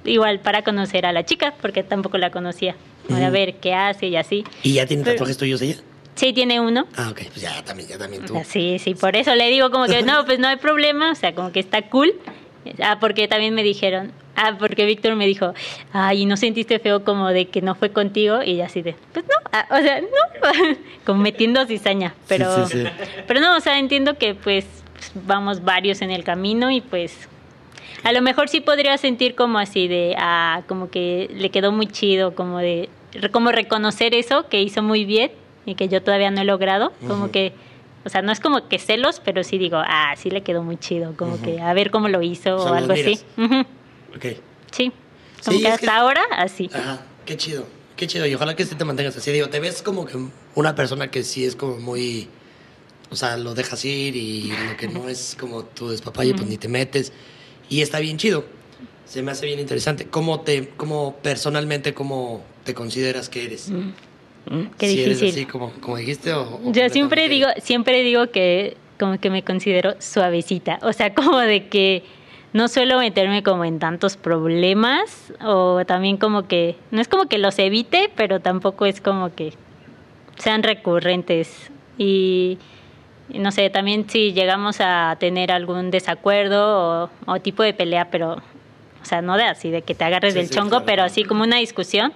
[0.04, 2.76] igual para conocer a la chica, porque tampoco la conocía,
[3.10, 3.32] a Ujú.
[3.32, 4.44] ver qué hace y así.
[4.64, 5.78] ¿Y ya tiene Pero- tatuajes tuyos ella?
[6.16, 6.88] Sí, tiene uno.
[6.96, 8.42] Ah, ok, pues ya también, ya también tú.
[8.46, 11.36] sí, sí, por eso le digo como que no, pues no hay problema, o sea,
[11.36, 12.14] como que está cool.
[12.82, 15.54] Ah, porque también me dijeron, ah, porque Víctor me dijo,
[15.94, 18.42] ay, ¿y no sentiste feo como de que no fue contigo?
[18.42, 22.90] Y así de, pues no, ah, o sea, no, como metiendo cizaña, pero, sí, sí.
[23.28, 24.66] pero no, o sea, entiendo que pues
[25.14, 27.30] vamos varios en el camino y pues
[28.04, 31.88] a lo mejor sí podría sentir como así de, ah, como que le quedó muy
[31.88, 32.90] chido, como de,
[33.32, 35.32] como reconocer eso que hizo muy bien
[35.66, 37.32] y que yo todavía no he logrado, como Ujú.
[37.32, 37.54] que,
[38.06, 40.78] o sea, no es como que celos, pero sí digo, ah, sí le quedó muy
[40.78, 41.44] chido, como Ujú.
[41.44, 43.02] que a ver cómo lo hizo O sea, o algo así.
[43.02, 43.26] admiras.
[43.38, 43.60] Ujú,
[44.16, 44.26] Ok.
[44.72, 44.92] Sí,
[45.44, 46.70] como Sí, que hasta que- ahora así.
[46.74, 48.26] Ajá, qué chido, qué chido.
[48.28, 49.32] Y ojalá que sí te mantengas así.
[49.32, 50.18] Digo, te ves como que
[50.56, 52.28] una persona que sí es como muy.
[53.12, 56.58] O sea, lo dejas ir y lo que no es como tu despapalle, pues ni
[56.58, 57.12] te metes.
[57.70, 58.46] Y está bien chido.
[59.06, 60.06] Se me hace bien interesante.
[60.08, 63.72] ¿Cómo te, cómo personalmente, cómo te consideras que eres?
[64.50, 65.24] Mm, Qué si difícil.
[65.24, 69.30] eres así como, como dijiste o, o Yo siempre digo, siempre digo que como que
[69.30, 72.04] me considero suavecita, o sea, como de que
[72.54, 77.38] no suelo meterme como en tantos problemas o también como que no es como que
[77.38, 79.54] los evite, pero tampoco es como que
[80.38, 82.58] sean recurrentes y,
[83.30, 88.10] y no sé, también si llegamos a tener algún desacuerdo o, o tipo de pelea,
[88.12, 88.34] pero
[89.02, 90.86] o sea, no de así de que te agarres Sí, del sí, chongo, claro.
[90.86, 92.14] pero así como una discusión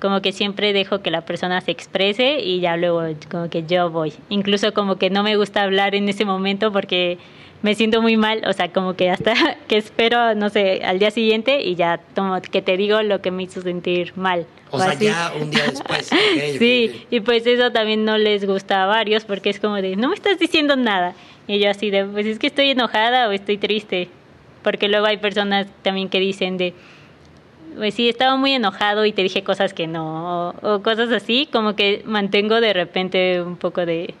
[0.00, 3.90] como que siempre dejo que la persona se exprese y ya luego como que yo
[3.90, 4.12] voy.
[4.28, 7.18] Incluso como que no me gusta hablar en ese momento porque
[7.62, 9.34] me siento muy mal, o sea, como que hasta
[9.68, 13.30] que espero, no sé, al día siguiente y ya tomo que te digo lo que
[13.30, 14.46] me hizo sentir mal.
[14.70, 16.10] O, sea, ya un día después.
[16.58, 20.08] sí, y pues eso también no les gusta a varios porque es como de, no
[20.08, 21.14] me estás diciendo nada.
[21.46, 24.08] Y yo así de, pues es que estoy enojada o estoy triste.
[24.62, 26.74] Porque luego hay personas también que dicen de,
[27.76, 31.76] pues sí, estaba muy enojado y te dije cosas que no, o, cosas así, como
[31.76, 34.14] que mantengo de repente un poco de,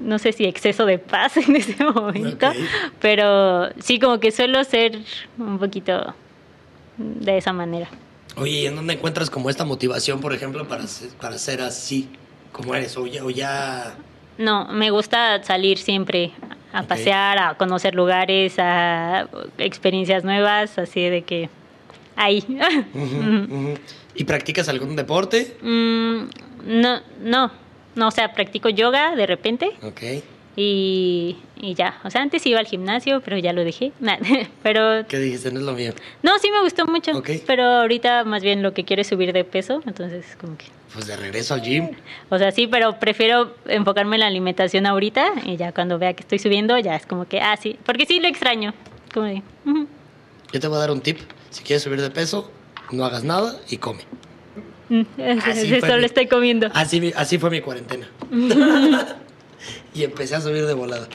[0.00, 2.50] no sé si exceso de paz en ese momento,
[3.00, 4.98] pero sí, como que suelo ser
[5.38, 6.14] un poquito
[6.96, 7.88] de esa manera.
[8.36, 12.08] Oye, ¿y en dónde encuentras como esta motivación, por ejemplo, para ser, para ser así
[12.50, 12.96] como eres?
[12.96, 13.94] O ya, o ya...
[14.38, 16.32] No, me gusta salir siempre
[16.72, 21.50] a pasear, a conocer lugares, a experiencias nuevas, así de que
[22.16, 22.44] ahí.
[24.14, 25.56] ¿Y practicas algún deporte?
[25.62, 26.24] Mm,
[26.66, 27.50] no, no,
[27.94, 29.70] no, o sea, practico yoga de repente.
[29.82, 30.02] Ok.
[30.54, 33.92] Y, y, ya, o sea, antes iba al gimnasio, pero ya lo dejé.
[34.62, 35.50] pero ¿Qué dijiste?
[35.50, 35.94] No es lo mío.
[36.22, 37.12] No, sí me gustó mucho,
[37.46, 41.06] pero ahorita más bien lo que quiero es subir de peso, entonces como que pues
[41.06, 41.88] de regreso al gym.
[42.28, 46.20] O sea, sí, pero prefiero enfocarme en la alimentación ahorita y ya cuando vea que
[46.20, 48.74] estoy subiendo ya es como que, ah, sí, porque sí lo extraño.
[49.12, 51.18] Como Yo te voy a dar un tip.
[51.52, 52.50] Si quieres subir de peso,
[52.90, 54.02] no hagas nada y come.
[54.88, 56.68] Mm, eso lo estoy comiendo.
[56.74, 58.08] Así, así fue mi cuarentena.
[59.94, 61.06] y empecé a subir de volada.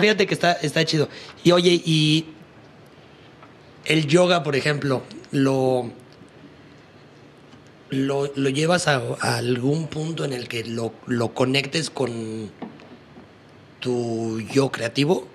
[0.00, 1.08] fíjate que está, está chido.
[1.42, 2.26] Y oye, y
[3.86, 5.90] el yoga, por ejemplo, lo,
[7.90, 12.50] lo, llevas a, algún punto en el que lo, lo conectes con
[13.80, 15.26] tu yo creativo?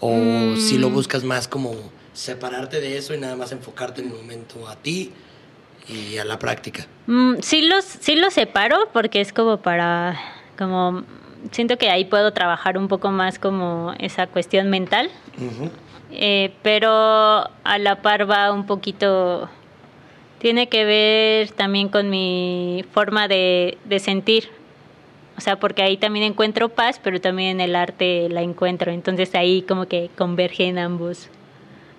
[0.00, 0.94] ¿O si lo mm.
[0.94, 1.74] buscas más como
[2.18, 5.12] separarte de eso y nada más enfocarte en el momento a ti
[5.88, 6.86] y a la práctica.
[7.06, 10.18] Mm, sí los sí los separo porque es como para
[10.58, 11.04] como
[11.52, 15.10] siento que ahí puedo trabajar un poco más como esa cuestión mental.
[16.10, 19.48] Eh, pero a la par va un poquito
[20.40, 24.50] tiene que ver también con mi forma de, de sentir.
[25.36, 28.90] O sea, porque ahí también encuentro paz, pero también en el arte la encuentro.
[28.90, 31.28] Entonces ahí como que convergen ambos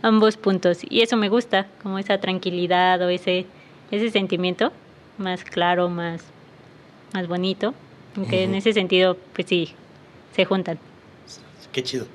[0.01, 0.79] ambos puntos.
[0.89, 3.45] Y eso me gusta, como esa tranquilidad o ese,
[3.91, 4.71] ese sentimiento
[5.17, 6.21] más claro, más,
[7.13, 7.73] más bonito.
[8.15, 9.69] Aunque en ese sentido, pues sí,
[10.35, 10.79] se juntan.
[11.71, 12.07] Qué chido.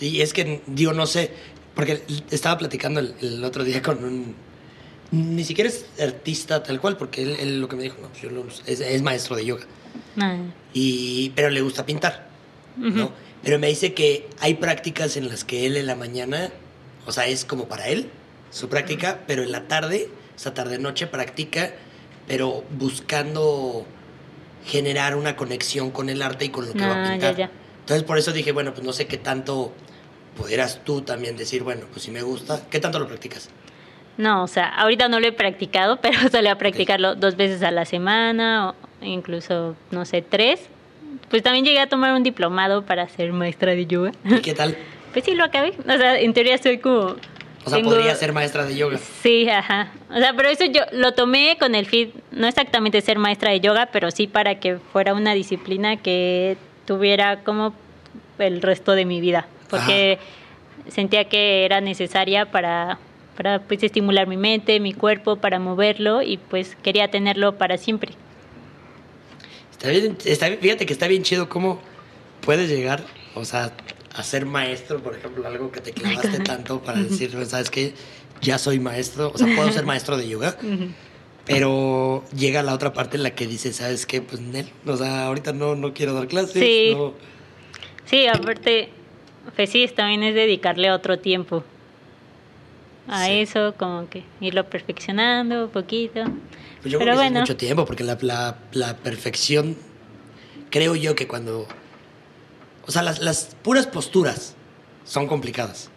[0.00, 1.30] Y es que, digo, no sé,
[1.74, 4.34] porque estaba platicando el, otro día con un...
[5.12, 8.30] Ni siquiera es artista tal cual, porque él, lo que me dijo, no, pues yo
[8.66, 9.64] es, maestro de yoga.
[10.18, 10.36] Ah.
[10.72, 12.28] Y, pero le gusta pintar,
[12.76, 13.10] ¿no?
[13.42, 16.50] Pero me dice que hay prácticas en las que él en la mañana
[17.06, 18.10] o sea, es como para él,
[18.50, 21.72] su práctica, pero en la tarde, esa tarde-noche, practica,
[22.26, 23.86] pero buscando
[24.66, 27.50] generar una conexión con el arte y con lo que va a ah, pintar.
[27.80, 29.72] Entonces, por eso dije, bueno, pues no sé qué tanto
[30.36, 33.50] pudieras tú también decir, bueno, pues si me gusta, ¿qué tanto lo practicas?
[34.16, 37.70] No, o sea, ahorita no lo he practicado, pero sale a practicarlo dos veces a
[37.70, 40.60] la semana, o incluso, no sé, tres.
[41.28, 44.12] Pues también llegué a tomar un diplomado para ser maestra de yoga.
[44.24, 44.76] ¿Y qué tal?
[45.12, 45.72] Pues sí, lo acabé.
[45.78, 47.16] O sea, en teoría soy como...
[47.64, 48.98] O sea, podría ser maestra de yoga.
[49.22, 49.92] Sí, ajá.
[50.10, 53.60] O sea, pero eso yo lo tomé con el fit, no exactamente ser maestra de
[53.60, 57.74] yoga, pero sí para que fuera una disciplina que tuviera como
[58.38, 59.46] el resto de mi vida.
[59.68, 60.18] Porque
[60.88, 62.98] sentía que era necesaria para,
[63.36, 68.12] para pues, estimular mi mente, mi cuerpo, para moverlo y pues quería tenerlo para siempre.
[69.70, 71.80] Está bien, está, fíjate que está bien chido cómo
[72.40, 73.02] puedes llegar,
[73.34, 73.72] o sea,
[74.14, 77.94] a ser maestro, por ejemplo, algo que te clavaste tanto para decir, ¿sabes qué?
[78.40, 80.56] Ya soy maestro, o sea, puedo ser maestro de yoga,
[81.46, 84.20] pero llega la otra parte en la que dice, ¿sabes qué?
[84.20, 86.54] Pues, Nel, o sea, ahorita no, no quiero dar clases.
[86.54, 86.96] Sí,
[88.06, 88.88] sí aparte,
[89.54, 91.62] pues sí, también es dedicarle otro tiempo
[93.06, 96.24] a eso, como que irlo perfeccionando un poquito.
[96.82, 99.76] Pues yo pero creo que es mucho tiempo, porque la, la, la perfección,
[100.70, 101.66] creo yo que cuando
[102.90, 104.56] o sea, las, las puras posturas
[105.04, 105.90] son complicadas.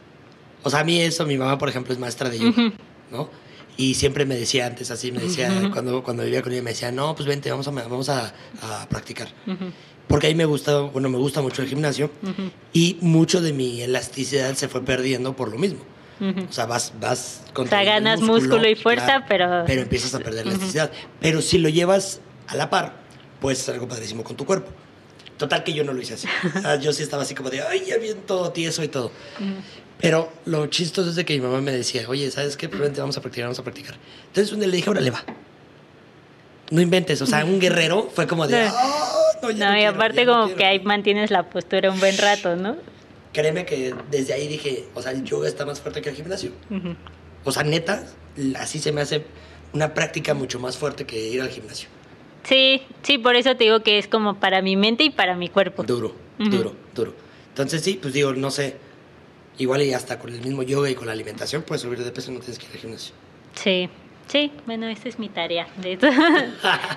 [0.61, 2.71] O sea, a mí eso, mi mamá, por ejemplo, es maestra de yoga,
[3.11, 3.31] ¿no?
[3.77, 6.91] Y siempre me decía antes así, me decía, cuando, cuando vivía con ella, me decía,
[6.91, 9.29] no, pues vente, vamos a, vamos a, a practicar.
[10.07, 12.11] Porque ahí me gusta, bueno, me gusta mucho el gimnasio
[12.73, 15.79] y mucho de mi elasticidad se fue perdiendo por lo mismo.
[16.47, 19.63] O sea, vas, vas O sea, ganas músculo, y fuerza, pero...
[19.65, 20.91] Pero empiezas a perder elasticidad.
[21.19, 23.01] Pero si lo llevas a la par,
[23.41, 24.69] puedes hacer algo padrísimo con tu cuerpo.
[25.37, 26.27] Total que yo no lo hice así.
[26.81, 29.11] yo sí estaba así como de, ay, ya bien todo tieso y todo.
[29.99, 32.69] Pero lo chistoso es de que mi mamá me decía, oye, ¿sabes qué?
[32.69, 33.95] Pues vamos a practicar, vamos a practicar.
[34.27, 35.23] Entonces un día le dije, ahora le va.
[36.71, 38.65] No inventes, o sea, un guerrero fue como de,
[39.41, 42.75] no, no, y aparte como que ahí mantienes la postura un buen rato, ¿no?
[43.33, 46.51] créeme que desde ahí dije, o sea, el yoga está más fuerte que el gimnasio.
[47.43, 48.05] O sea, neta,
[48.57, 49.25] así se me hace
[49.73, 51.89] una práctica mucho más fuerte que ir al gimnasio.
[52.43, 55.49] Sí, sí, por eso te digo que es como para mi mente y para mi
[55.49, 55.83] cuerpo.
[55.83, 57.13] Duro, duro, duro.
[57.49, 58.75] Entonces sí, pues digo, no sé,
[59.57, 62.31] igual y hasta con el mismo yoga y con la alimentación puedes subir de peso
[62.31, 63.13] y no tienes que ir al gimnasio.
[63.55, 63.87] Sí,
[64.27, 66.07] sí, bueno, esta es mi tarea de, esto-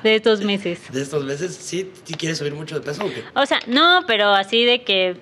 [0.03, 0.81] de estos meses.
[0.91, 3.23] De estos meses, sí, ¿sí quieres subir mucho de peso o qué?
[3.35, 5.17] O sea, no, pero así de que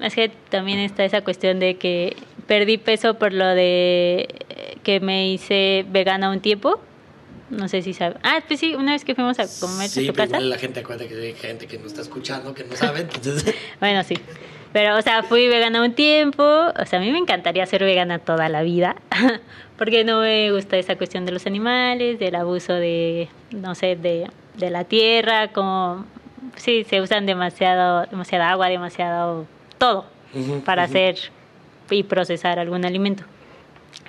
[0.00, 2.16] es que también está esa cuestión de que
[2.46, 4.28] perdí peso por lo de
[4.82, 6.80] que me hice vegana un tiempo.
[7.56, 8.16] No sé si sabes.
[8.22, 10.36] Ah, pues sí, una vez que fuimos a comer Sí, a tu pero casa.
[10.36, 13.44] igual la gente acuerda que hay gente que no está escuchando, que no sabe, entonces...
[13.80, 14.18] Bueno, sí.
[14.72, 16.42] Pero, o sea, fui vegana un tiempo.
[16.42, 18.96] O sea, a mí me encantaría ser vegana toda la vida.
[19.78, 24.28] Porque no me gusta esa cuestión de los animales, del abuso de, no sé, de,
[24.56, 26.04] de la tierra, como...
[26.56, 29.46] Sí, se usan demasiado, demasiada agua, demasiado
[29.78, 30.06] todo
[30.64, 31.16] para hacer
[31.90, 33.24] y procesar algún alimento.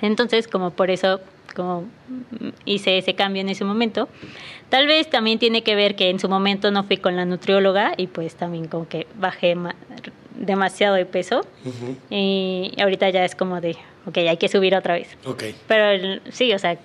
[0.00, 1.20] Entonces, como por eso
[1.56, 4.08] como mm, hice ese cambio en ese momento,
[4.68, 7.94] tal vez también tiene que ver que en su momento no fui con la nutrióloga
[7.96, 9.74] y pues también como que bajé ma-
[10.38, 11.40] demasiado de peso
[12.10, 13.76] y ahorita ya es como de,
[14.06, 15.16] ok, hay que subir otra vez.
[15.24, 15.44] Ok.
[15.66, 16.76] Pero el- sí, o sea,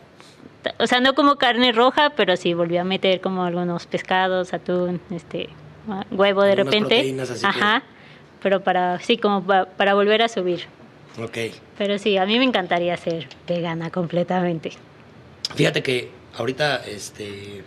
[0.80, 5.02] o sea, no como carne roja, pero sí volví a meter como algunos pescados, atún,
[5.12, 5.50] este,
[5.90, 7.04] ah, huevo de Algunas repente.
[7.04, 7.84] que- Ajá.
[8.42, 10.62] Pero para, sí, como pa- para volver a subir.
[11.20, 11.38] Ok.
[11.78, 14.72] Pero sí, a mí me encantaría ser vegana completamente.
[15.56, 17.64] Fíjate que ahorita, este...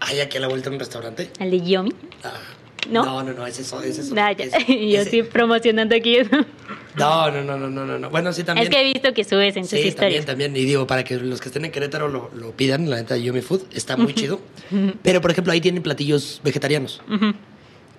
[0.00, 1.30] Hay aquí a la vuelta un restaurante.
[1.40, 1.90] El de Yomi.
[2.22, 2.32] Ah,
[2.90, 3.04] ¿No?
[3.04, 4.44] No, no, no, ese es ese es- Nah, ya.
[4.44, 4.58] ese-
[4.90, 6.36] Yo ese- sí promocionando aquí eso.
[6.96, 8.10] No, no, no, no, no, no, no.
[8.10, 8.68] Bueno, sí también.
[8.68, 10.26] Es que he visto que subes en tus Sí, historias.
[10.26, 10.56] también, también.
[10.62, 13.40] Y digo, para que los que estén en Querétaro lo, lo pidan, la neta, Yomi
[13.40, 14.40] Food está muy chido.
[15.02, 17.00] Pero, por ejemplo, ahí tienen platillos vegetarianos.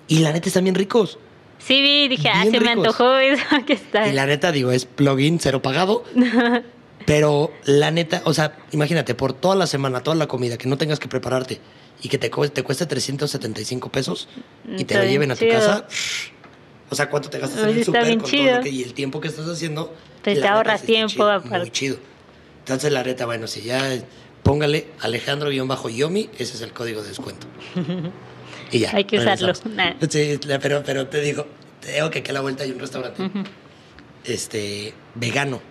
[0.07, 1.17] Y la neta están bien ricos.
[1.59, 4.07] Sí, vi, dije, ah, se me antojó eso que está.
[4.07, 6.03] Y la neta, digo, es plugin cero pagado.
[7.05, 10.77] Pero la neta, o sea, imagínate, por toda la semana, toda la comida que no
[10.77, 11.59] tengas que prepararte
[12.01, 14.27] y que te, cu- te cueste 375 pesos
[14.77, 15.53] y te lo lleven a tu chido.
[15.53, 15.87] casa.
[16.89, 18.55] O sea, ¿cuánto te gastas en el está bien con todo chido.
[18.57, 19.93] lo que, y el tiempo que estás haciendo?
[20.23, 21.57] Te ahorras tiempo, chido, aparte.
[21.59, 21.97] Muy chido.
[22.59, 23.99] Entonces, la neta, bueno, si ya
[24.43, 27.45] póngale Alejandro-Yomi, ese es el código de descuento.
[28.75, 28.91] Y ya.
[28.93, 29.53] Hay que usarlo.
[29.73, 29.93] Nah.
[30.09, 31.47] Sí, pero, pero te digo,
[31.81, 33.43] te digo que aquí a la vuelta hay un restaurante Ujú.
[34.25, 35.61] este, vegano.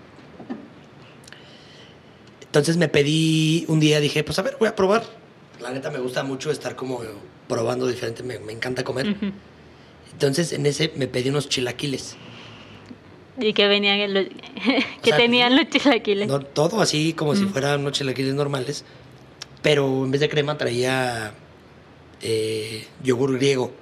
[2.46, 5.02] Entonces me pedí un día, dije, pues a ver, voy a probar.
[5.60, 7.00] La neta me gusta mucho estar como
[7.48, 9.08] probando diferente, me, me encanta comer.
[9.10, 9.32] Ujú.
[10.12, 12.16] Entonces en ese me pedí unos chilaquiles.
[13.40, 14.26] Y que venían los,
[15.02, 16.28] que sea, tenían los chilaquiles.
[16.28, 18.84] No, todo así como si fueran unos chilaquiles normales,
[19.62, 21.34] pero en vez de crema traía
[22.22, 23.72] eh, yogur griego.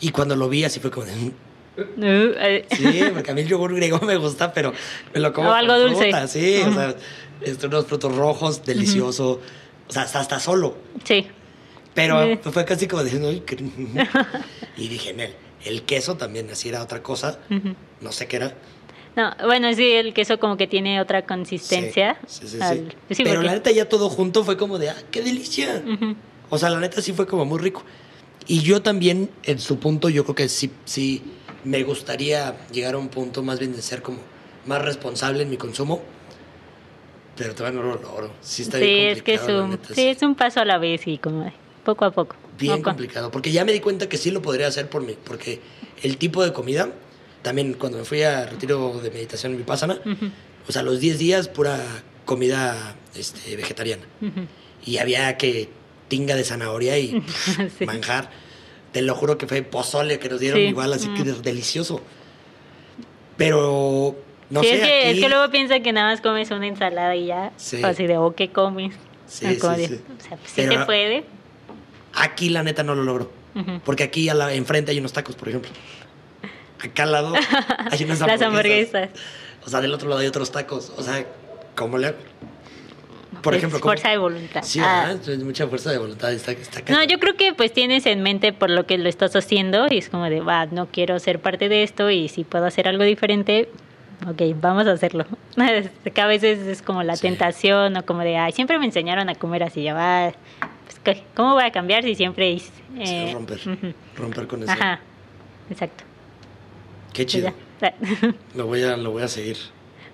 [0.00, 1.14] Y cuando lo vi así fue como de...
[1.16, 1.32] "Mm".
[1.78, 4.72] Uh, eh, Sí, porque a mí el yogur griego me gusta, pero
[5.14, 6.10] me lo como O algo dulce.
[6.28, 6.94] sí, o sea,
[7.40, 9.40] este, unos frutos rojos, delicioso.
[9.88, 10.76] O sea, hasta, hasta solo.
[11.04, 11.26] Sí.
[11.94, 13.32] Pero fue casi como diciendo,
[14.76, 17.38] y dije, en él, el queso también así era otra cosa.
[18.00, 18.54] No sé qué era.
[19.16, 22.18] No, bueno, sí, el queso como que tiene otra consistencia.
[22.26, 22.62] Sí, sí, sí.
[22.62, 22.78] al-
[23.08, 23.14] sí.
[23.16, 25.82] sí, Pero porque- la neta ya todo junto fue como de, ah, qué delicia.
[25.84, 26.14] Ujú.
[26.50, 27.82] O sea, la neta sí fue como muy rico.
[28.46, 31.22] Y yo también, en su punto, yo creo que sí, sí
[31.64, 34.18] me gustaría llegar a un punto más bien de ser como
[34.66, 36.02] más responsable en mi consumo.
[37.36, 38.30] Pero todavía no lo logro.
[38.40, 40.78] Sí está Sí, bien es que es un, neta, sí, es un paso a la
[40.78, 41.50] vez y como
[41.84, 42.36] poco a poco.
[42.58, 42.90] Bien Poco.
[42.90, 43.30] complicado.
[43.30, 45.16] Porque ya me di cuenta que sí lo podría hacer por mí.
[45.24, 45.60] Porque
[46.02, 46.90] el tipo de comida,
[47.42, 50.26] también cuando me fui a retiro de meditación en Vipassana, Ujú,
[50.68, 51.78] o sea, los 10 días pura
[52.26, 54.02] comida este, vegetariana.
[54.20, 54.46] ujú.
[54.84, 55.68] Y había que
[56.10, 57.22] tinga de zanahoria y
[57.78, 57.86] Sí.
[57.86, 58.28] manjar.
[58.92, 60.66] Te lo juro que fue pozole que nos dieron Sí.
[60.66, 61.40] igual, así que Mm.
[61.42, 62.02] delicioso.
[63.36, 64.16] Pero,
[64.50, 67.16] no sí, sé, es, que, es que luego piensa que nada más comes una ensalada
[67.16, 67.52] y ya.
[67.56, 67.82] Sí.
[67.82, 68.94] O así de, ¿o qué comes?
[69.26, 69.58] Sí, No, sí.
[69.58, 69.86] O sea,
[70.36, 71.24] pues sí se puede.
[72.14, 73.30] aquí la neta no lo logro.
[73.54, 73.80] Ujú.
[73.84, 75.70] Porque aquí a la, enfrente hay unos tacos, por ejemplo.
[76.82, 77.32] Acá al lado
[77.90, 78.44] hay unas Las hamburguesas.
[78.44, 79.10] hamburguesas.
[79.64, 80.92] O sea, del otro lado hay otros tacos.
[80.96, 81.24] O sea,
[81.76, 82.18] ¿cómo le hago?
[83.42, 83.88] Por Es ejemplo, ¿cómo?
[83.90, 84.62] fuerza de voluntad.
[84.62, 85.04] Sí, Ah.
[85.08, 85.28] ¿verdad?
[85.28, 86.32] Es mucha fuerza de voluntad.
[86.32, 89.34] Está, está No, yo creo que pues tienes en mente por lo que lo estás
[89.36, 92.66] haciendo y es como de, va, no quiero ser parte de esto y si puedo
[92.66, 93.68] hacer algo diferente,
[94.28, 95.24] ok, vamos a hacerlo.
[96.14, 97.22] Que a veces es como la Sí.
[97.22, 100.32] tentación o como de, ay, siempre me enseñaron a comer así, ya va,
[101.04, 101.22] pues.
[101.34, 102.58] ¿cómo voy a cambiar si siempre?
[102.58, 103.58] Sí, eh, romper.
[103.58, 103.94] ujú.
[104.16, 104.72] Romper con eso.
[104.72, 105.00] Ajá,
[105.70, 106.04] exacto.
[107.12, 107.52] Qué Pues chido.
[107.80, 107.94] ya.
[108.54, 109.56] Lo voy a, lo voy a seguir.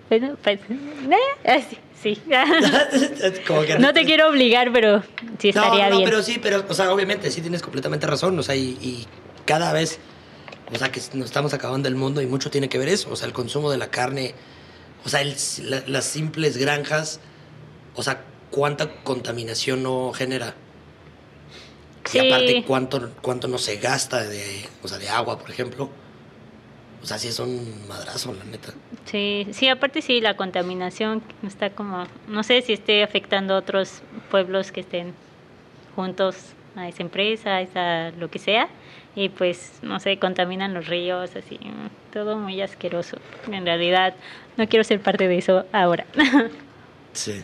[0.09, 2.21] Bueno, pues, eh, así, sí.
[3.47, 5.03] Como que no te quiero obligar, pero
[5.39, 6.09] sí No, estaría no, bien.
[6.09, 9.07] pero sí, pero, o sea, obviamente sí tienes completamente razón, o sea, y, y
[9.45, 9.99] cada vez
[10.73, 13.17] o sea, que nos estamos acabando el mundo y mucho tiene que ver eso, o
[13.17, 14.35] sea, el consumo de la carne,
[15.05, 17.21] o sea, el- la- las simples granjas,
[17.95, 20.55] o sea, cuánta contaminación no genera.
[22.05, 22.19] Sí.
[22.19, 25.89] Y aparte, cuánto, cuánto no se gasta de, o sea, de agua, por ejemplo.
[27.07, 28.73] O sea, sí es un madrazo, la neta.
[29.05, 34.03] Sí, sí, aparte sí, la contaminación está como, no sé si esté afectando a otros
[34.29, 35.15] pueblos que estén
[35.95, 36.35] juntos
[36.75, 38.69] a esa empresa, a esa lo que sea,
[39.15, 43.19] y pues, no sé, contaminan los ríos, así, mm, todo muy asqueroso.
[43.53, 44.17] En realidad,
[44.57, 46.07] no quiero ser parte de eso ahora.
[47.13, 47.43] Sí.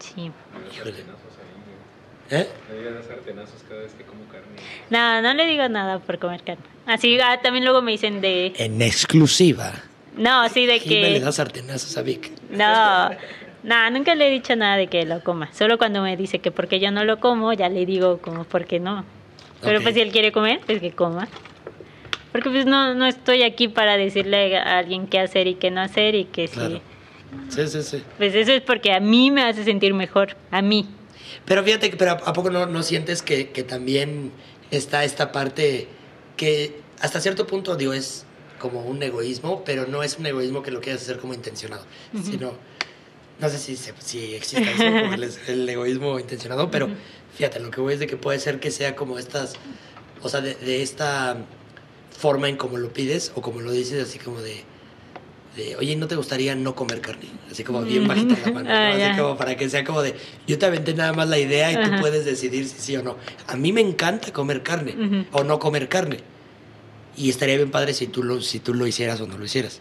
[0.00, 0.32] sí.
[0.74, 1.17] Híjole.
[2.30, 2.46] ¿Eh?
[2.70, 4.46] Me voy a dar sartenazos cada vez que como carne.
[4.90, 6.64] No, no le digo nada por comer carne.
[6.86, 9.72] Así, ah, también luego me dicen de, En exclusiva.
[10.16, 11.20] no, sí, de Jime le que...
[11.20, 12.30] da sartenazos a Vic.
[12.50, 13.10] No,
[13.62, 15.50] no, nunca le he dicho nada de que lo coma.
[15.52, 18.66] Solo cuando me dice que porque yo no lo como, ya le digo como por
[18.66, 19.04] qué no.
[19.60, 21.28] Pero pues si él quiere comer, pues que coma.
[22.30, 25.80] Porque pues no, no estoy aquí para decirle a alguien qué hacer y qué no
[25.80, 26.54] hacer y que sí.
[26.54, 26.80] Claro.
[27.48, 28.02] Sí, sí, sí.
[28.16, 30.86] Pues eso es porque a mí me hace sentir mejor, a mí.
[31.46, 34.32] Pero fíjate, pero ¿a poco no, no sientes que, que también
[34.70, 35.88] está esta parte
[36.36, 38.24] que hasta cierto punto, digo, es
[38.58, 41.84] como un egoísmo, pero no es un egoísmo que lo quieras hacer como intencionado,
[42.24, 42.52] sino,
[43.40, 46.88] no sé si, se- si existe eso, como el, el egoísmo intencionado, pero
[47.36, 49.54] fíjate, lo que voy es de que puede ser que sea como estas,
[50.22, 51.36] o sea, de, de esta
[52.18, 54.64] forma en como lo pides o como lo dices, así como de,
[55.58, 57.26] de, oye, ¿no te gustaría no comer carne?
[57.50, 58.74] Así como bien bajita la mano, ¿no?
[58.74, 60.14] Ah, Así como para que sea como de,
[60.46, 63.16] yo te aventé nada más la idea y tú puedes decidir si sí o no.
[63.48, 66.18] A mí me encanta comer carne o no comer carne.
[67.16, 69.80] Y estaría bien padre si tú lo, si tú lo hicieras o no lo hicieras.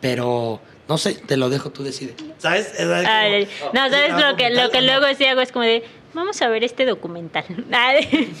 [0.00, 2.14] Pero, no sé, te lo dejo, tú decides.
[2.38, 2.72] ¿Sabes?
[2.78, 5.40] Es como- Ay, no, ¿sabes ¿Ah, lo que, lo que luego sí hago?
[5.40, 5.82] Es como de,
[6.14, 7.44] vamos a ver este documental.
[7.72, 8.32] Ay,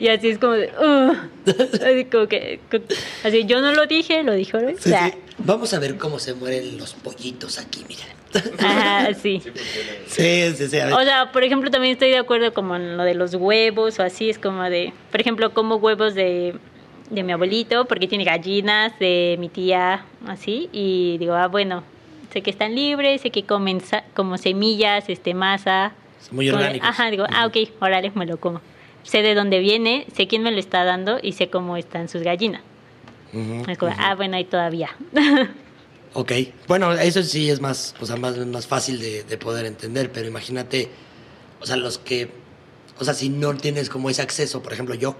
[0.00, 1.14] y así es como de, "Uh".
[1.84, 2.60] así como que,
[3.24, 4.58] así yo no lo dije, lo dijo.
[4.60, 4.68] ¿no?
[4.70, 5.14] Sí, O sea, sí.
[5.38, 8.02] Vamos a ver cómo se mueren los pollitos aquí, mira.
[8.60, 9.42] Ajá, sí.
[9.44, 9.50] Sí.
[10.06, 10.78] Sí, sí, sí.
[10.78, 10.94] a ver.
[10.94, 14.02] O sea, por ejemplo, también estoy de acuerdo como en lo de los huevos o
[14.02, 16.54] así, es como de, por ejemplo, como huevos de,
[17.10, 21.82] de mi abuelito, porque tiene gallinas, de mi tía, así, y digo, ah, bueno,
[22.32, 25.92] sé que están libres, sé que comen sa- como semillas, este, masa.
[26.26, 26.88] Son muy orgánicos.
[26.88, 28.60] Ajá, digo, ah, ok, órale, me lo como.
[29.02, 32.22] Sé de dónde viene, sé quién me lo está dando y sé cómo están sus
[32.22, 32.62] gallinas.
[33.68, 34.00] Es como, ujú.
[34.02, 34.90] ah, bueno, ahí todavía.
[36.14, 36.30] Ok,
[36.68, 40.28] bueno, eso sí es más, o sea, más, más fácil de, de poder entender, pero
[40.28, 40.90] imagínate,
[41.58, 42.28] o sea, los que,
[42.98, 45.16] o sea, si no tienes como ese acceso, por ejemplo, yo,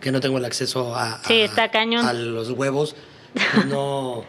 [0.00, 2.04] que no tengo el acceso a, Sí, está cañón.
[2.04, 2.96] a los huevos,
[3.32, 4.24] pues no,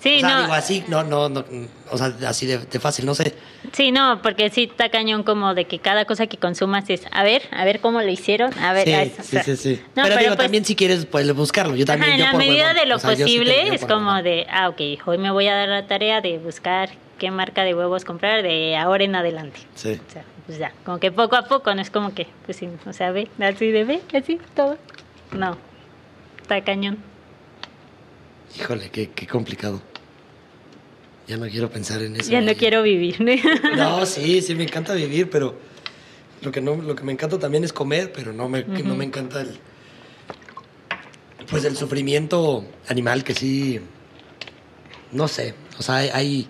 [0.00, 0.40] Sí, o sea, no.
[0.42, 1.44] digo así, no, no, no,
[1.90, 3.34] o sea, así de, de fácil, no sé.
[3.72, 7.22] Sí, no, porque sí está cañón como de que cada cosa que consumas es, a
[7.22, 9.82] ver, a ver cómo lo hicieron, a ver, Sí, a- o sí, sea, sí, sí.
[9.94, 11.76] No, pero, digo, pues, también si quieres, pues buscarlo.
[11.76, 12.76] Yo también, ajá, en yo la por medida huevón.
[12.76, 14.24] de lo O sea, sí posible tendría es como huevón.
[14.24, 16.88] de, ah, ok, hoy me voy a dar la tarea de buscar
[17.18, 19.60] qué marca de huevos comprar de ahora en adelante.
[19.74, 20.00] Sí.
[20.08, 22.70] O sea, pues ya, como que poco a poco, no es como que, pues sí,
[22.86, 24.78] o sea, ve, así de ve, así, todo.
[25.32, 25.58] No,
[26.40, 26.96] está cañón.
[28.58, 29.80] Híjole, qué, qué complicado.
[31.30, 32.28] Ya no quiero pensar en eso.
[32.28, 33.16] Ya no quiero vivir.
[33.76, 35.54] No, sí, sí, me encanta vivir, pero
[36.42, 39.04] lo que, no, lo que me encanta también es comer, pero no me, no me
[39.04, 39.56] encanta el...
[41.48, 43.78] Pues el sufrimiento animal que sí...
[45.12, 46.08] No sé, o sea, hay...
[46.12, 46.48] hay-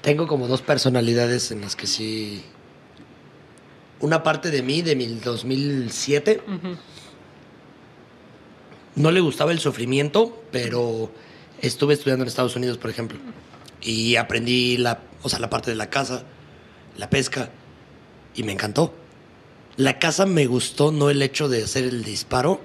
[0.00, 2.42] tengo como dos personalidades en las que sí...
[4.00, 6.76] Una parte de mí, de mi 2007, Ujú.
[8.96, 11.10] no le gustaba el sufrimiento, pero
[11.60, 13.18] estuve estudiando en Estados Unidos, por ejemplo,
[13.84, 16.24] y aprendí la, o sea, la parte de la caza,
[16.96, 17.50] la pesca,
[18.34, 18.94] y me encantó.
[19.76, 22.60] La caza me gustó no el hecho de hacer el disparo,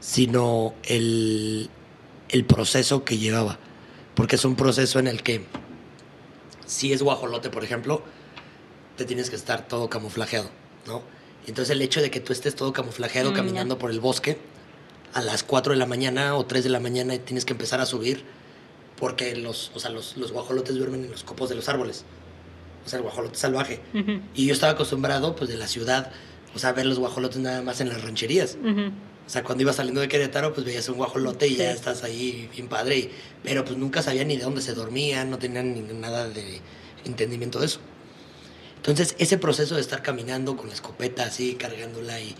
[0.00, 1.70] sino el,
[2.28, 3.58] el proceso que llevaba,
[4.14, 5.44] porque es un proceso en el que,
[6.66, 8.02] si es guajolote, por ejemplo,
[8.96, 10.50] te tienes que estar todo camuflajeado,
[10.86, 11.02] ¿no?
[11.46, 13.36] Entonces el hecho de que tú estés todo camuflajeado Mm, ya.
[13.36, 14.38] caminando por el bosque
[15.12, 17.80] a las 4 de la mañana o 3 de la mañana y tienes que empezar
[17.80, 18.24] a subir
[18.98, 22.04] porque los, o sea, los, los guajolotes duermen en los copos de los árboles.
[22.84, 23.80] O sea, el guajolote salvaje.
[23.94, 24.20] Ujú.
[24.34, 26.12] Y yo estaba acostumbrado, pues, de la ciudad,
[26.54, 28.56] o sea, a ver los guajolotes nada más en las rancherías.
[29.26, 32.48] O sea, cuando iba saliendo de Querétaro, pues veías un guajolote y ya estás ahí
[32.52, 32.98] bien padre.
[32.98, 33.10] y-
[33.42, 36.60] pero pues nunca sabían ni de dónde se dormían, no tenían ni nada de
[37.06, 37.80] entendimiento de eso.
[38.76, 42.34] Entonces, ese proceso de estar caminando con la escopeta así, cargándola y,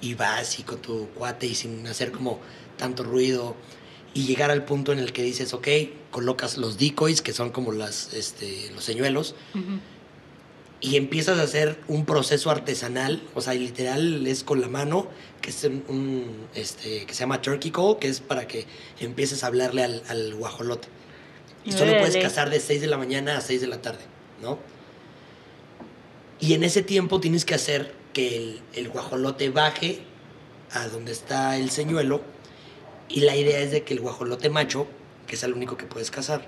[0.00, 2.40] y vas y con tu cuate y sin hacer como
[2.78, 3.54] tanto ruido
[4.14, 5.68] y llegar al punto en el que dices, ok,
[6.10, 9.78] colocas los decoys, que son como las, este, los señuelos, Ujú.
[10.80, 15.08] y empiezas a hacer un proceso artesanal, o sea, literal es con la mano,
[15.40, 18.66] que es un, este, que se llama turkey call, que es para que
[18.98, 20.88] empieces a hablarle al, al guajolote.
[21.64, 24.00] Y solo puedes cazar de 6 de la mañana a 6 de la tarde,
[24.42, 24.58] ¿no?
[26.40, 30.00] Y en ese tiempo tienes que hacer que el, el guajolote baje
[30.72, 32.22] a donde está el señuelo.
[33.10, 34.86] Y la idea es de que el guajolote macho,
[35.26, 36.46] que es el único que puedes cazar,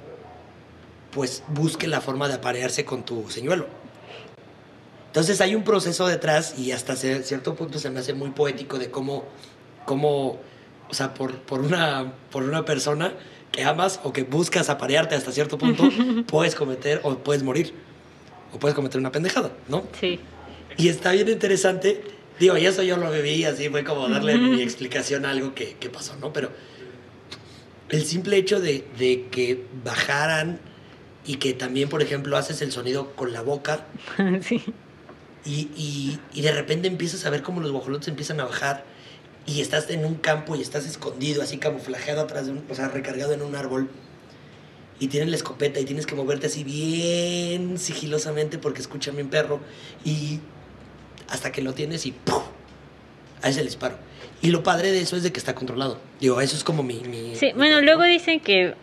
[1.11, 3.67] pues busque la forma de aparearse con tu señuelo.
[5.09, 8.91] Entonces hay un proceso detrás y hasta cierto punto se me hace muy poético de
[8.91, 9.25] cómo,
[9.85, 10.39] cómo
[10.89, 13.13] o sea, por, por, una, por una persona
[13.51, 15.85] que amas o que buscas aparearte hasta cierto punto,
[16.27, 17.75] puedes cometer o puedes morir.
[18.55, 19.85] O puedes cometer una pendejada, ¿no?
[19.99, 20.21] Sí.
[20.77, 22.03] Y está bien interesante.
[22.39, 25.74] Digo, y eso yo lo viví así, fue como darle mi explicación a algo que,
[25.74, 26.33] que pasó, ¿no?
[26.33, 26.51] Pero
[27.89, 30.59] el simple hecho de, de que bajaran
[31.26, 33.87] y que también, por ejemplo, haces el sonido con la boca
[34.43, 34.62] sí.
[35.45, 38.85] y, y, y de repente empiezas a ver cómo los guajolotes empiezan a bajar
[39.47, 42.89] y estás en un campo y estás escondido, así camuflajeado atrás de un, o sea,
[42.89, 43.89] recargado en un árbol
[44.99, 49.61] y tienes la escopeta y tienes que moverte así bien sigilosamente porque escuchan bien perro
[50.05, 50.41] y
[51.33, 52.43] hasta que lo tienes y ¡puf!
[53.41, 53.97] haces el disparo.
[54.43, 55.99] Y lo padre de eso es de que está controlado.
[56.20, 57.01] Digo, eso es como mi...
[57.01, 58.74] mi- Sí, mi bueno, luego dicen que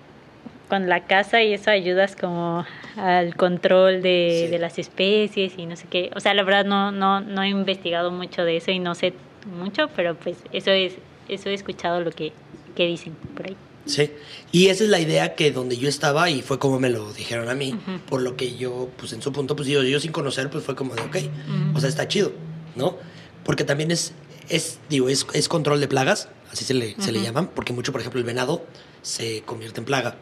[0.67, 2.65] con la caza y eso ayudas como
[2.97, 4.51] al control de, Sí.
[4.51, 6.11] de las especies y no sé qué.
[6.15, 9.13] O sea, la verdad no, no, no he investigado mucho de eso y no sé
[9.45, 10.93] mucho, pero pues eso es,
[11.27, 12.33] eso he escuchado lo que,
[12.75, 13.57] que dicen por ahí.
[13.85, 14.11] Sí,
[14.51, 17.49] y esa es la idea que donde yo estaba y fue como me lo dijeron
[17.49, 17.99] a mí, Ujú.
[18.07, 20.75] por lo que yo, pues en su punto, pues yo, yo sin conocer, pues fue
[20.75, 21.77] como de, ok, Ujú.
[21.77, 22.31] o sea, está chido,
[22.75, 22.97] ¿no?
[23.43, 24.11] Porque también es,
[24.49, 27.91] es digo, es, es control de plagas, así se le, se le llaman, porque mucho,
[27.91, 28.65] por ejemplo, el venado
[29.01, 30.17] se convierte en plaga,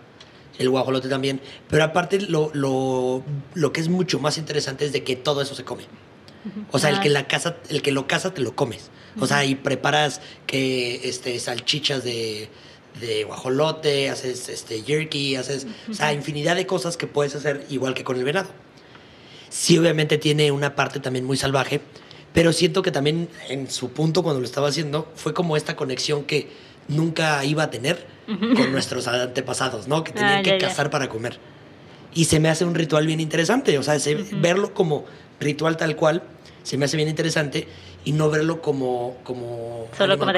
[0.60, 5.04] el guajolote también, pero aparte lo, lo, lo que es mucho más interesante es de
[5.04, 5.84] que todo eso se come.
[6.72, 7.02] O sea, el Ah.
[7.02, 8.90] que la casa, el que lo caza te lo comes.
[9.20, 12.48] O sea, y preparas que este salchichas de,
[13.00, 17.94] de guajolote, haces este jerky, haces, o sea, infinidad de cosas que puedes hacer igual
[17.94, 18.50] que con el venado.
[19.50, 21.82] Sí, obviamente tiene una parte también muy salvaje,
[22.34, 26.24] pero siento que también en su punto cuando lo estaba haciendo fue como esta conexión
[26.26, 26.50] que
[26.88, 30.04] nunca iba a tener con nuestros antepasados, ¿no?
[30.04, 30.68] Que tenían Ah, que ya, ya.
[30.68, 31.40] cazar para comer.
[32.14, 35.06] Y se me hace un ritual bien interesante, o sea, se- verlo como
[35.40, 36.24] ritual tal cual,
[36.64, 37.68] se me hace bien interesante
[38.04, 40.32] y no verlo como como Solo como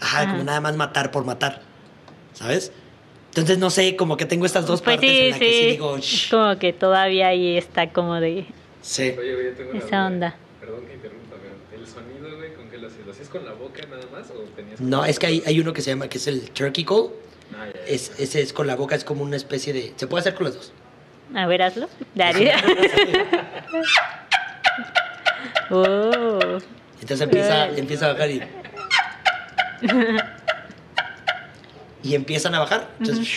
[0.00, 0.30] Ajá.
[0.30, 1.62] como nada más matar por matar.
[2.38, 2.72] ¿Sabes?
[3.30, 5.60] Entonces no sé, como que tengo estas dos Pues partes sí, en las que sí
[5.60, 5.66] sí.
[5.72, 6.30] digo, "Shh".
[6.30, 8.46] como que todavía ahí está como de...
[8.80, 9.14] sí.
[9.18, 10.06] Oye, güey, yo tengo una Esa duda.
[10.06, 10.36] onda.
[10.60, 13.06] Perdón que interrumpa, pero el sonido, güey, ¿con qué lo hacías?
[13.06, 15.72] ¿Lo hacías con la boca nada más o tenías No, es que hay, hay uno
[15.72, 17.10] que se llama que es el turkey call.
[17.54, 17.86] Ah, ya, ya.
[17.86, 19.92] Es, ese es con la boca, es como una especie de.
[19.96, 20.72] Se puede hacer con los dos.
[21.34, 21.88] A ver, hazlo.
[22.14, 22.52] Dale.
[25.70, 26.58] oh.
[27.00, 28.42] Entonces empieza, empieza a bajar y.
[32.02, 32.94] Y empiezan a bajar.
[33.00, 33.28] Entonces,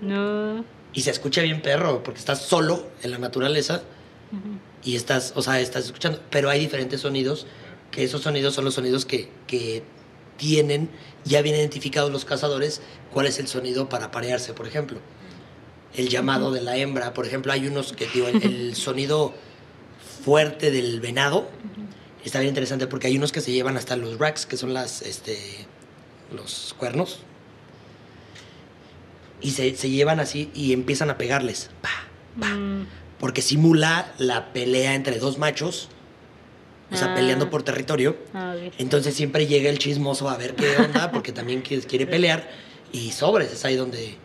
[0.00, 0.64] No.
[0.92, 3.82] Y se escucha bien perro, porque estás solo en la naturaleza
[4.84, 6.20] y estás, o sea, estás escuchando.
[6.30, 7.46] Pero hay diferentes sonidos,
[7.90, 9.82] que esos sonidos son los sonidos que, que
[10.36, 10.90] tienen,
[11.24, 12.80] ya bien identificados los cazadores,
[13.12, 14.98] cuál es el sonido para parearse, por ejemplo.
[15.94, 19.34] El llamado de la hembra, por ejemplo, hay unos que, digo, el, el sonido
[20.24, 21.48] fuerte del venado
[22.24, 25.02] está bien interesante porque hay unos que se llevan hasta los racks, que son las,
[25.02, 25.38] este,
[26.34, 27.20] los cuernos,
[29.44, 31.70] y se, se llevan así y empiezan a pegarles.
[31.80, 31.90] Pa,
[32.40, 32.86] pa, Mm,
[33.20, 35.88] porque simula la pelea entre dos machos,
[36.90, 37.14] o sea, Ah.
[37.14, 38.16] peleando por territorio.
[38.32, 38.72] a ver.
[38.78, 42.50] Entonces siempre llega el chismoso a ver qué onda, porque también quiere, quiere pelear.
[42.92, 44.16] Y sobres, es ahí donde,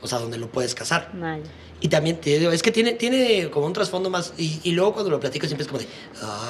[0.00, 1.10] o sea, donde lo puedes cazar.
[1.14, 1.42] Vale.
[1.80, 4.34] Y también te digo, es que tiene, tiene como un trasfondo más.
[4.36, 5.88] Y, y luego cuando lo platico siempre es como de,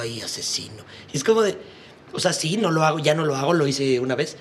[0.01, 0.83] ay, asesino.
[1.13, 1.57] Y es como de,
[2.13, 4.37] o sea, sí, no lo hago, ya no lo hago, lo hice una vez.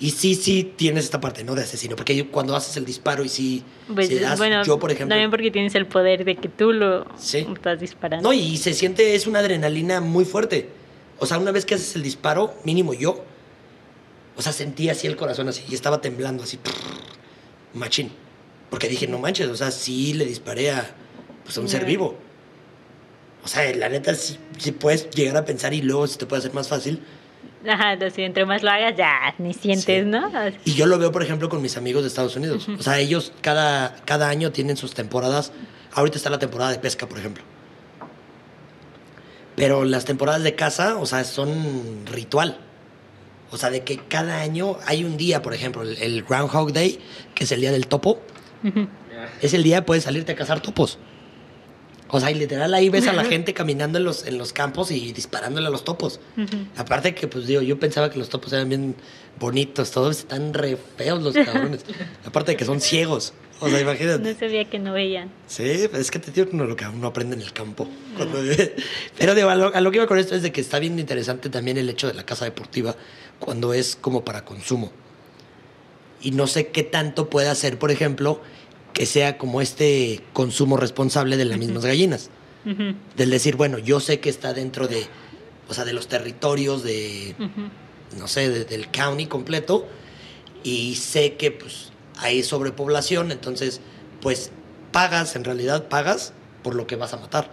[0.00, 1.54] Y sí, sí tienes esta parte, ¿no?
[1.56, 1.96] De asesino.
[1.96, 5.12] Porque cuando haces el disparo y sí, Pues, si das- bueno, yo, por ejemplo.
[5.14, 7.46] también porque tienes el poder de que tú lo Sí.
[7.52, 8.28] estás disparando.
[8.28, 10.68] No, y se siente, es una adrenalina muy fuerte.
[11.18, 13.24] O sea, una vez que haces el disparo, mínimo yo,
[14.36, 16.60] o sea, sentí así el corazón así y estaba temblando así,
[17.74, 18.12] machín.
[18.70, 20.94] Porque dije, no manches, o sea, sí le disparé a,
[21.44, 22.16] pues, a un ser vivo.
[23.44, 26.40] O sea, la neta, sí, sí puedes llegar a pensar y luego se te puede
[26.40, 27.00] hacer más fácil.
[27.66, 30.08] Ajá, entonces entre más lo hagas, ya ni sientes, Sí.
[30.10, 30.30] ¿no?
[30.64, 32.68] Y yo lo veo, por ejemplo, con mis amigos de Estados Unidos.
[32.78, 35.52] O sea, ellos cada, cada año tienen sus temporadas.
[35.92, 37.42] Ahorita está la temporada de pesca, por ejemplo.
[39.56, 42.58] Pero las temporadas de caza, o sea, son ritual.
[43.50, 47.00] O sea, de que cada año hay un día, por ejemplo, el, el Groundhog Day,
[47.34, 48.20] que es el día del topo.
[49.42, 50.98] Es el día puedes salirte a cazar topos.
[52.10, 54.90] O sea, y literal ahí ves a la gente caminando en los, en los campos
[54.90, 56.20] y disparándole a los topos.
[56.76, 58.94] Aparte que, pues digo, yo pensaba que los topos eran bien
[59.38, 61.84] bonitos, todos están re feos los cabrones.
[62.24, 63.34] Aparte de que son ciegos.
[63.60, 64.32] O sea, imagínate.
[64.32, 65.30] No sabía que no veían.
[65.48, 67.88] Sí, es que te digo que uno lo que uno aprende en el campo.
[68.16, 68.38] Cuando-
[69.18, 70.98] Pero digo, a lo, a lo que iba con esto es de que está bien
[70.98, 72.94] interesante también el hecho de la casa deportiva
[73.38, 74.92] cuando es como para consumo.
[76.20, 78.40] Y no sé qué tanto puede hacer, por ejemplo,
[78.98, 82.30] que sea como este consumo responsable de las mismas gallinas.
[83.16, 85.06] Del decir, bueno, yo sé que está dentro de,
[85.68, 87.36] o sea, de los territorios de,
[88.18, 89.86] no sé, de- del county completo
[90.64, 93.80] y sé que pues hay sobrepoblación, entonces
[94.20, 94.50] pues
[94.90, 96.32] pagas, en realidad pagas
[96.64, 97.48] por lo que vas a matar.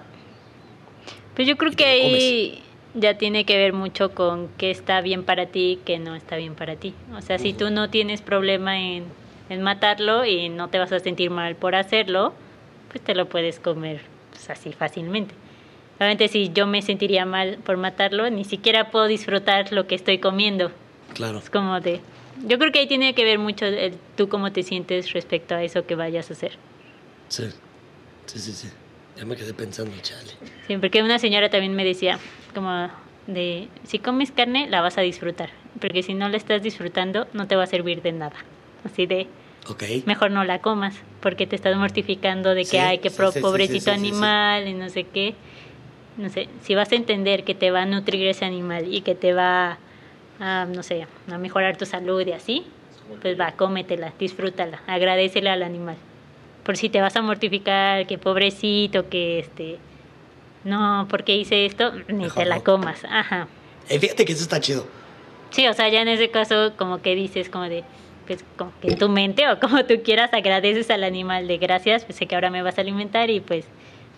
[1.35, 2.63] Pues yo creo que ahí
[2.95, 6.37] ya tiene que ver mucho con qué está bien para ti y qué no está
[6.37, 6.95] bien para ti.
[7.15, 9.03] O sea, si tú no tienes problema en,
[9.49, 12.33] en matarlo y no te vas a sentir mal por hacerlo,
[12.89, 15.33] pues te lo puedes comer pues, así fácilmente.
[15.97, 20.19] Obviamente si yo me sentiría mal por matarlo, ni siquiera puedo disfrutar lo que estoy
[20.19, 20.71] comiendo.
[21.13, 21.39] Claro.
[21.39, 22.01] Es como de...
[22.45, 25.63] Yo creo que ahí tiene que ver mucho el, tú cómo te sientes respecto a
[25.63, 26.57] eso que vayas a hacer.
[27.29, 27.45] Sí.
[28.25, 28.69] Sí, sí, sí.
[29.15, 30.31] Ya me quedé pensando, chale.
[30.67, 32.19] Sí, porque una señora también me decía,
[32.53, 32.89] como
[33.27, 37.47] de, si comes carne, la vas a disfrutar, porque si no la estás disfrutando, no
[37.47, 38.35] te va a servir de nada.
[38.85, 39.27] Así de,
[39.67, 39.83] Ok.
[40.05, 43.31] mejor no la comas, porque te estás mortificando de que, Sí, ay, que sí, pro-
[43.31, 44.07] sí, sí, pobrecito sí, sí, sí, sí.
[44.07, 45.33] animal y no sé qué.
[46.17, 49.15] No sé, si vas a entender que te va a nutrir ese animal y que
[49.15, 49.79] te va
[50.39, 52.65] a, no sé, a mejorar tu salud y así,
[53.21, 55.97] pues va, cómetela, disfrútala, agradecele al animal.
[56.63, 59.77] Por si te vas a mortificar, que pobrecito, que este,
[60.63, 62.63] no, porque hice esto, ni Mejor te la no.
[62.63, 63.03] comas.
[63.05, 63.47] Ajá.
[63.89, 64.87] Eh, fíjate que eso está chido.
[65.51, 67.83] Sí, o sea, ya en ese caso, como que dices, como de,
[68.25, 72.05] pues, como que en tu mente o como tú quieras, agradeces al animal de gracias,
[72.05, 73.65] pues sé que ahora me vas a alimentar y pues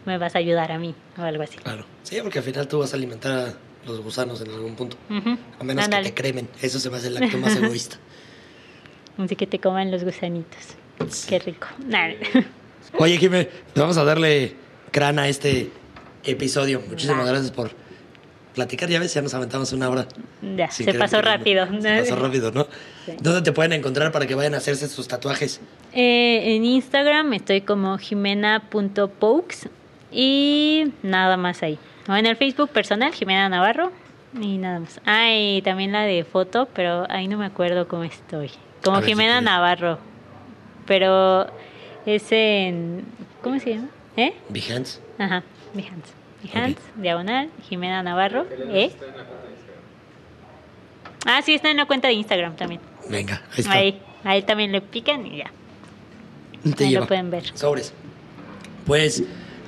[0.06, 1.58] me vas a ayudar a mí o algo así.
[1.58, 1.86] Claro.
[2.04, 3.54] Sí, porque al final tú vas a alimentar a
[3.86, 4.98] los gusanos en algún punto.
[5.60, 6.50] A menos que te cremen.
[6.62, 7.98] Eso se me hace el acto más egoísta.
[9.18, 10.76] Así que te coman los gusanitos.
[11.10, 11.28] Sí.
[11.30, 11.68] Qué rico.
[11.86, 12.12] Nah.
[12.98, 14.56] Oye, Jimé, vamos a darle
[14.92, 15.70] crana a este
[16.24, 16.82] episodio.
[16.88, 17.72] Muchísimas gracias por
[18.58, 18.90] platicar.
[18.90, 20.08] Ya ves, ya nos aventamos una hora.
[20.42, 21.68] Ya, se querer pasó rápido.
[21.80, 22.68] Se pasó rápido, ¿no?
[23.06, 23.14] Sí.
[23.22, 25.62] ¿Dónde te pueden encontrar para que vayan a hacerse sus tatuajes?
[25.94, 29.70] Eh, en Instagram estoy como jimena.pokes
[30.12, 31.78] y nada más ahí.
[32.10, 33.92] O en el Facebook personal, Jimena Navarro,
[34.42, 35.00] y nada más.
[35.06, 38.50] Ah, y también la de foto, pero ahí no me acuerdo cómo estoy.
[38.84, 39.42] Como si Jimena.
[39.42, 40.00] Navarro,
[40.86, 41.48] pero
[42.06, 43.06] es en...
[43.44, 43.90] ¿Cómo se llama?
[44.16, 44.34] ¿Eh?
[44.50, 45.00] Behance.
[45.20, 45.44] Ajá,
[45.74, 46.14] Behance.
[46.54, 48.92] Behance, diagonal, Jimena Navarro, ¿eh?
[51.26, 52.82] Ah, sí, está en la cuenta de Instagram también.
[53.10, 53.72] Venga, ahí está.
[53.74, 55.52] Ahí, ahí también le pican y ya.
[56.76, 57.02] Te ahí lleva.
[57.02, 57.44] lo pueden ver.
[57.54, 57.94] Sobres.
[58.86, 59.24] Pues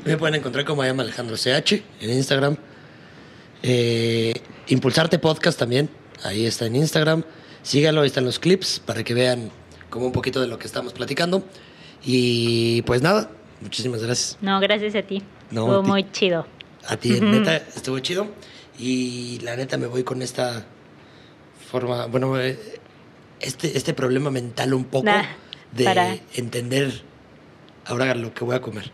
[0.05, 2.55] me pueden encontrar como llama Alejandro CH en Instagram.
[3.61, 4.33] Eh,
[4.67, 5.89] Impulsarte Podcast también.
[6.23, 7.23] Ahí está en Instagram.
[7.63, 9.51] Sígalo, ahí están los clips para que vean
[9.89, 11.43] como un poquito de lo que estamos platicando.
[12.05, 13.29] Y pues nada,
[13.61, 14.37] muchísimas gracias.
[14.41, 15.21] No, gracias a ti.
[15.51, 15.89] No, a ti.
[15.89, 16.45] muy chido.
[16.87, 18.27] A ti, neta, estuvo chido.
[18.79, 20.65] Y la neta me voy con esta
[21.69, 22.57] forma, bueno, eh,
[23.41, 25.23] este, este problema mental un poco Nah,
[25.71, 27.01] de para- entender
[27.85, 28.91] ahora lo que voy a comer.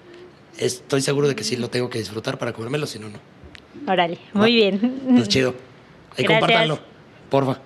[0.57, 3.19] Estoy seguro de que sí lo tengo que disfrutar para comérmelo, si no, no.
[3.91, 4.55] Órale, muy Va.
[4.55, 5.01] bien.
[5.15, 5.53] Pues chido.
[6.17, 6.79] Ahí compártanlo,
[7.29, 7.59] porfa.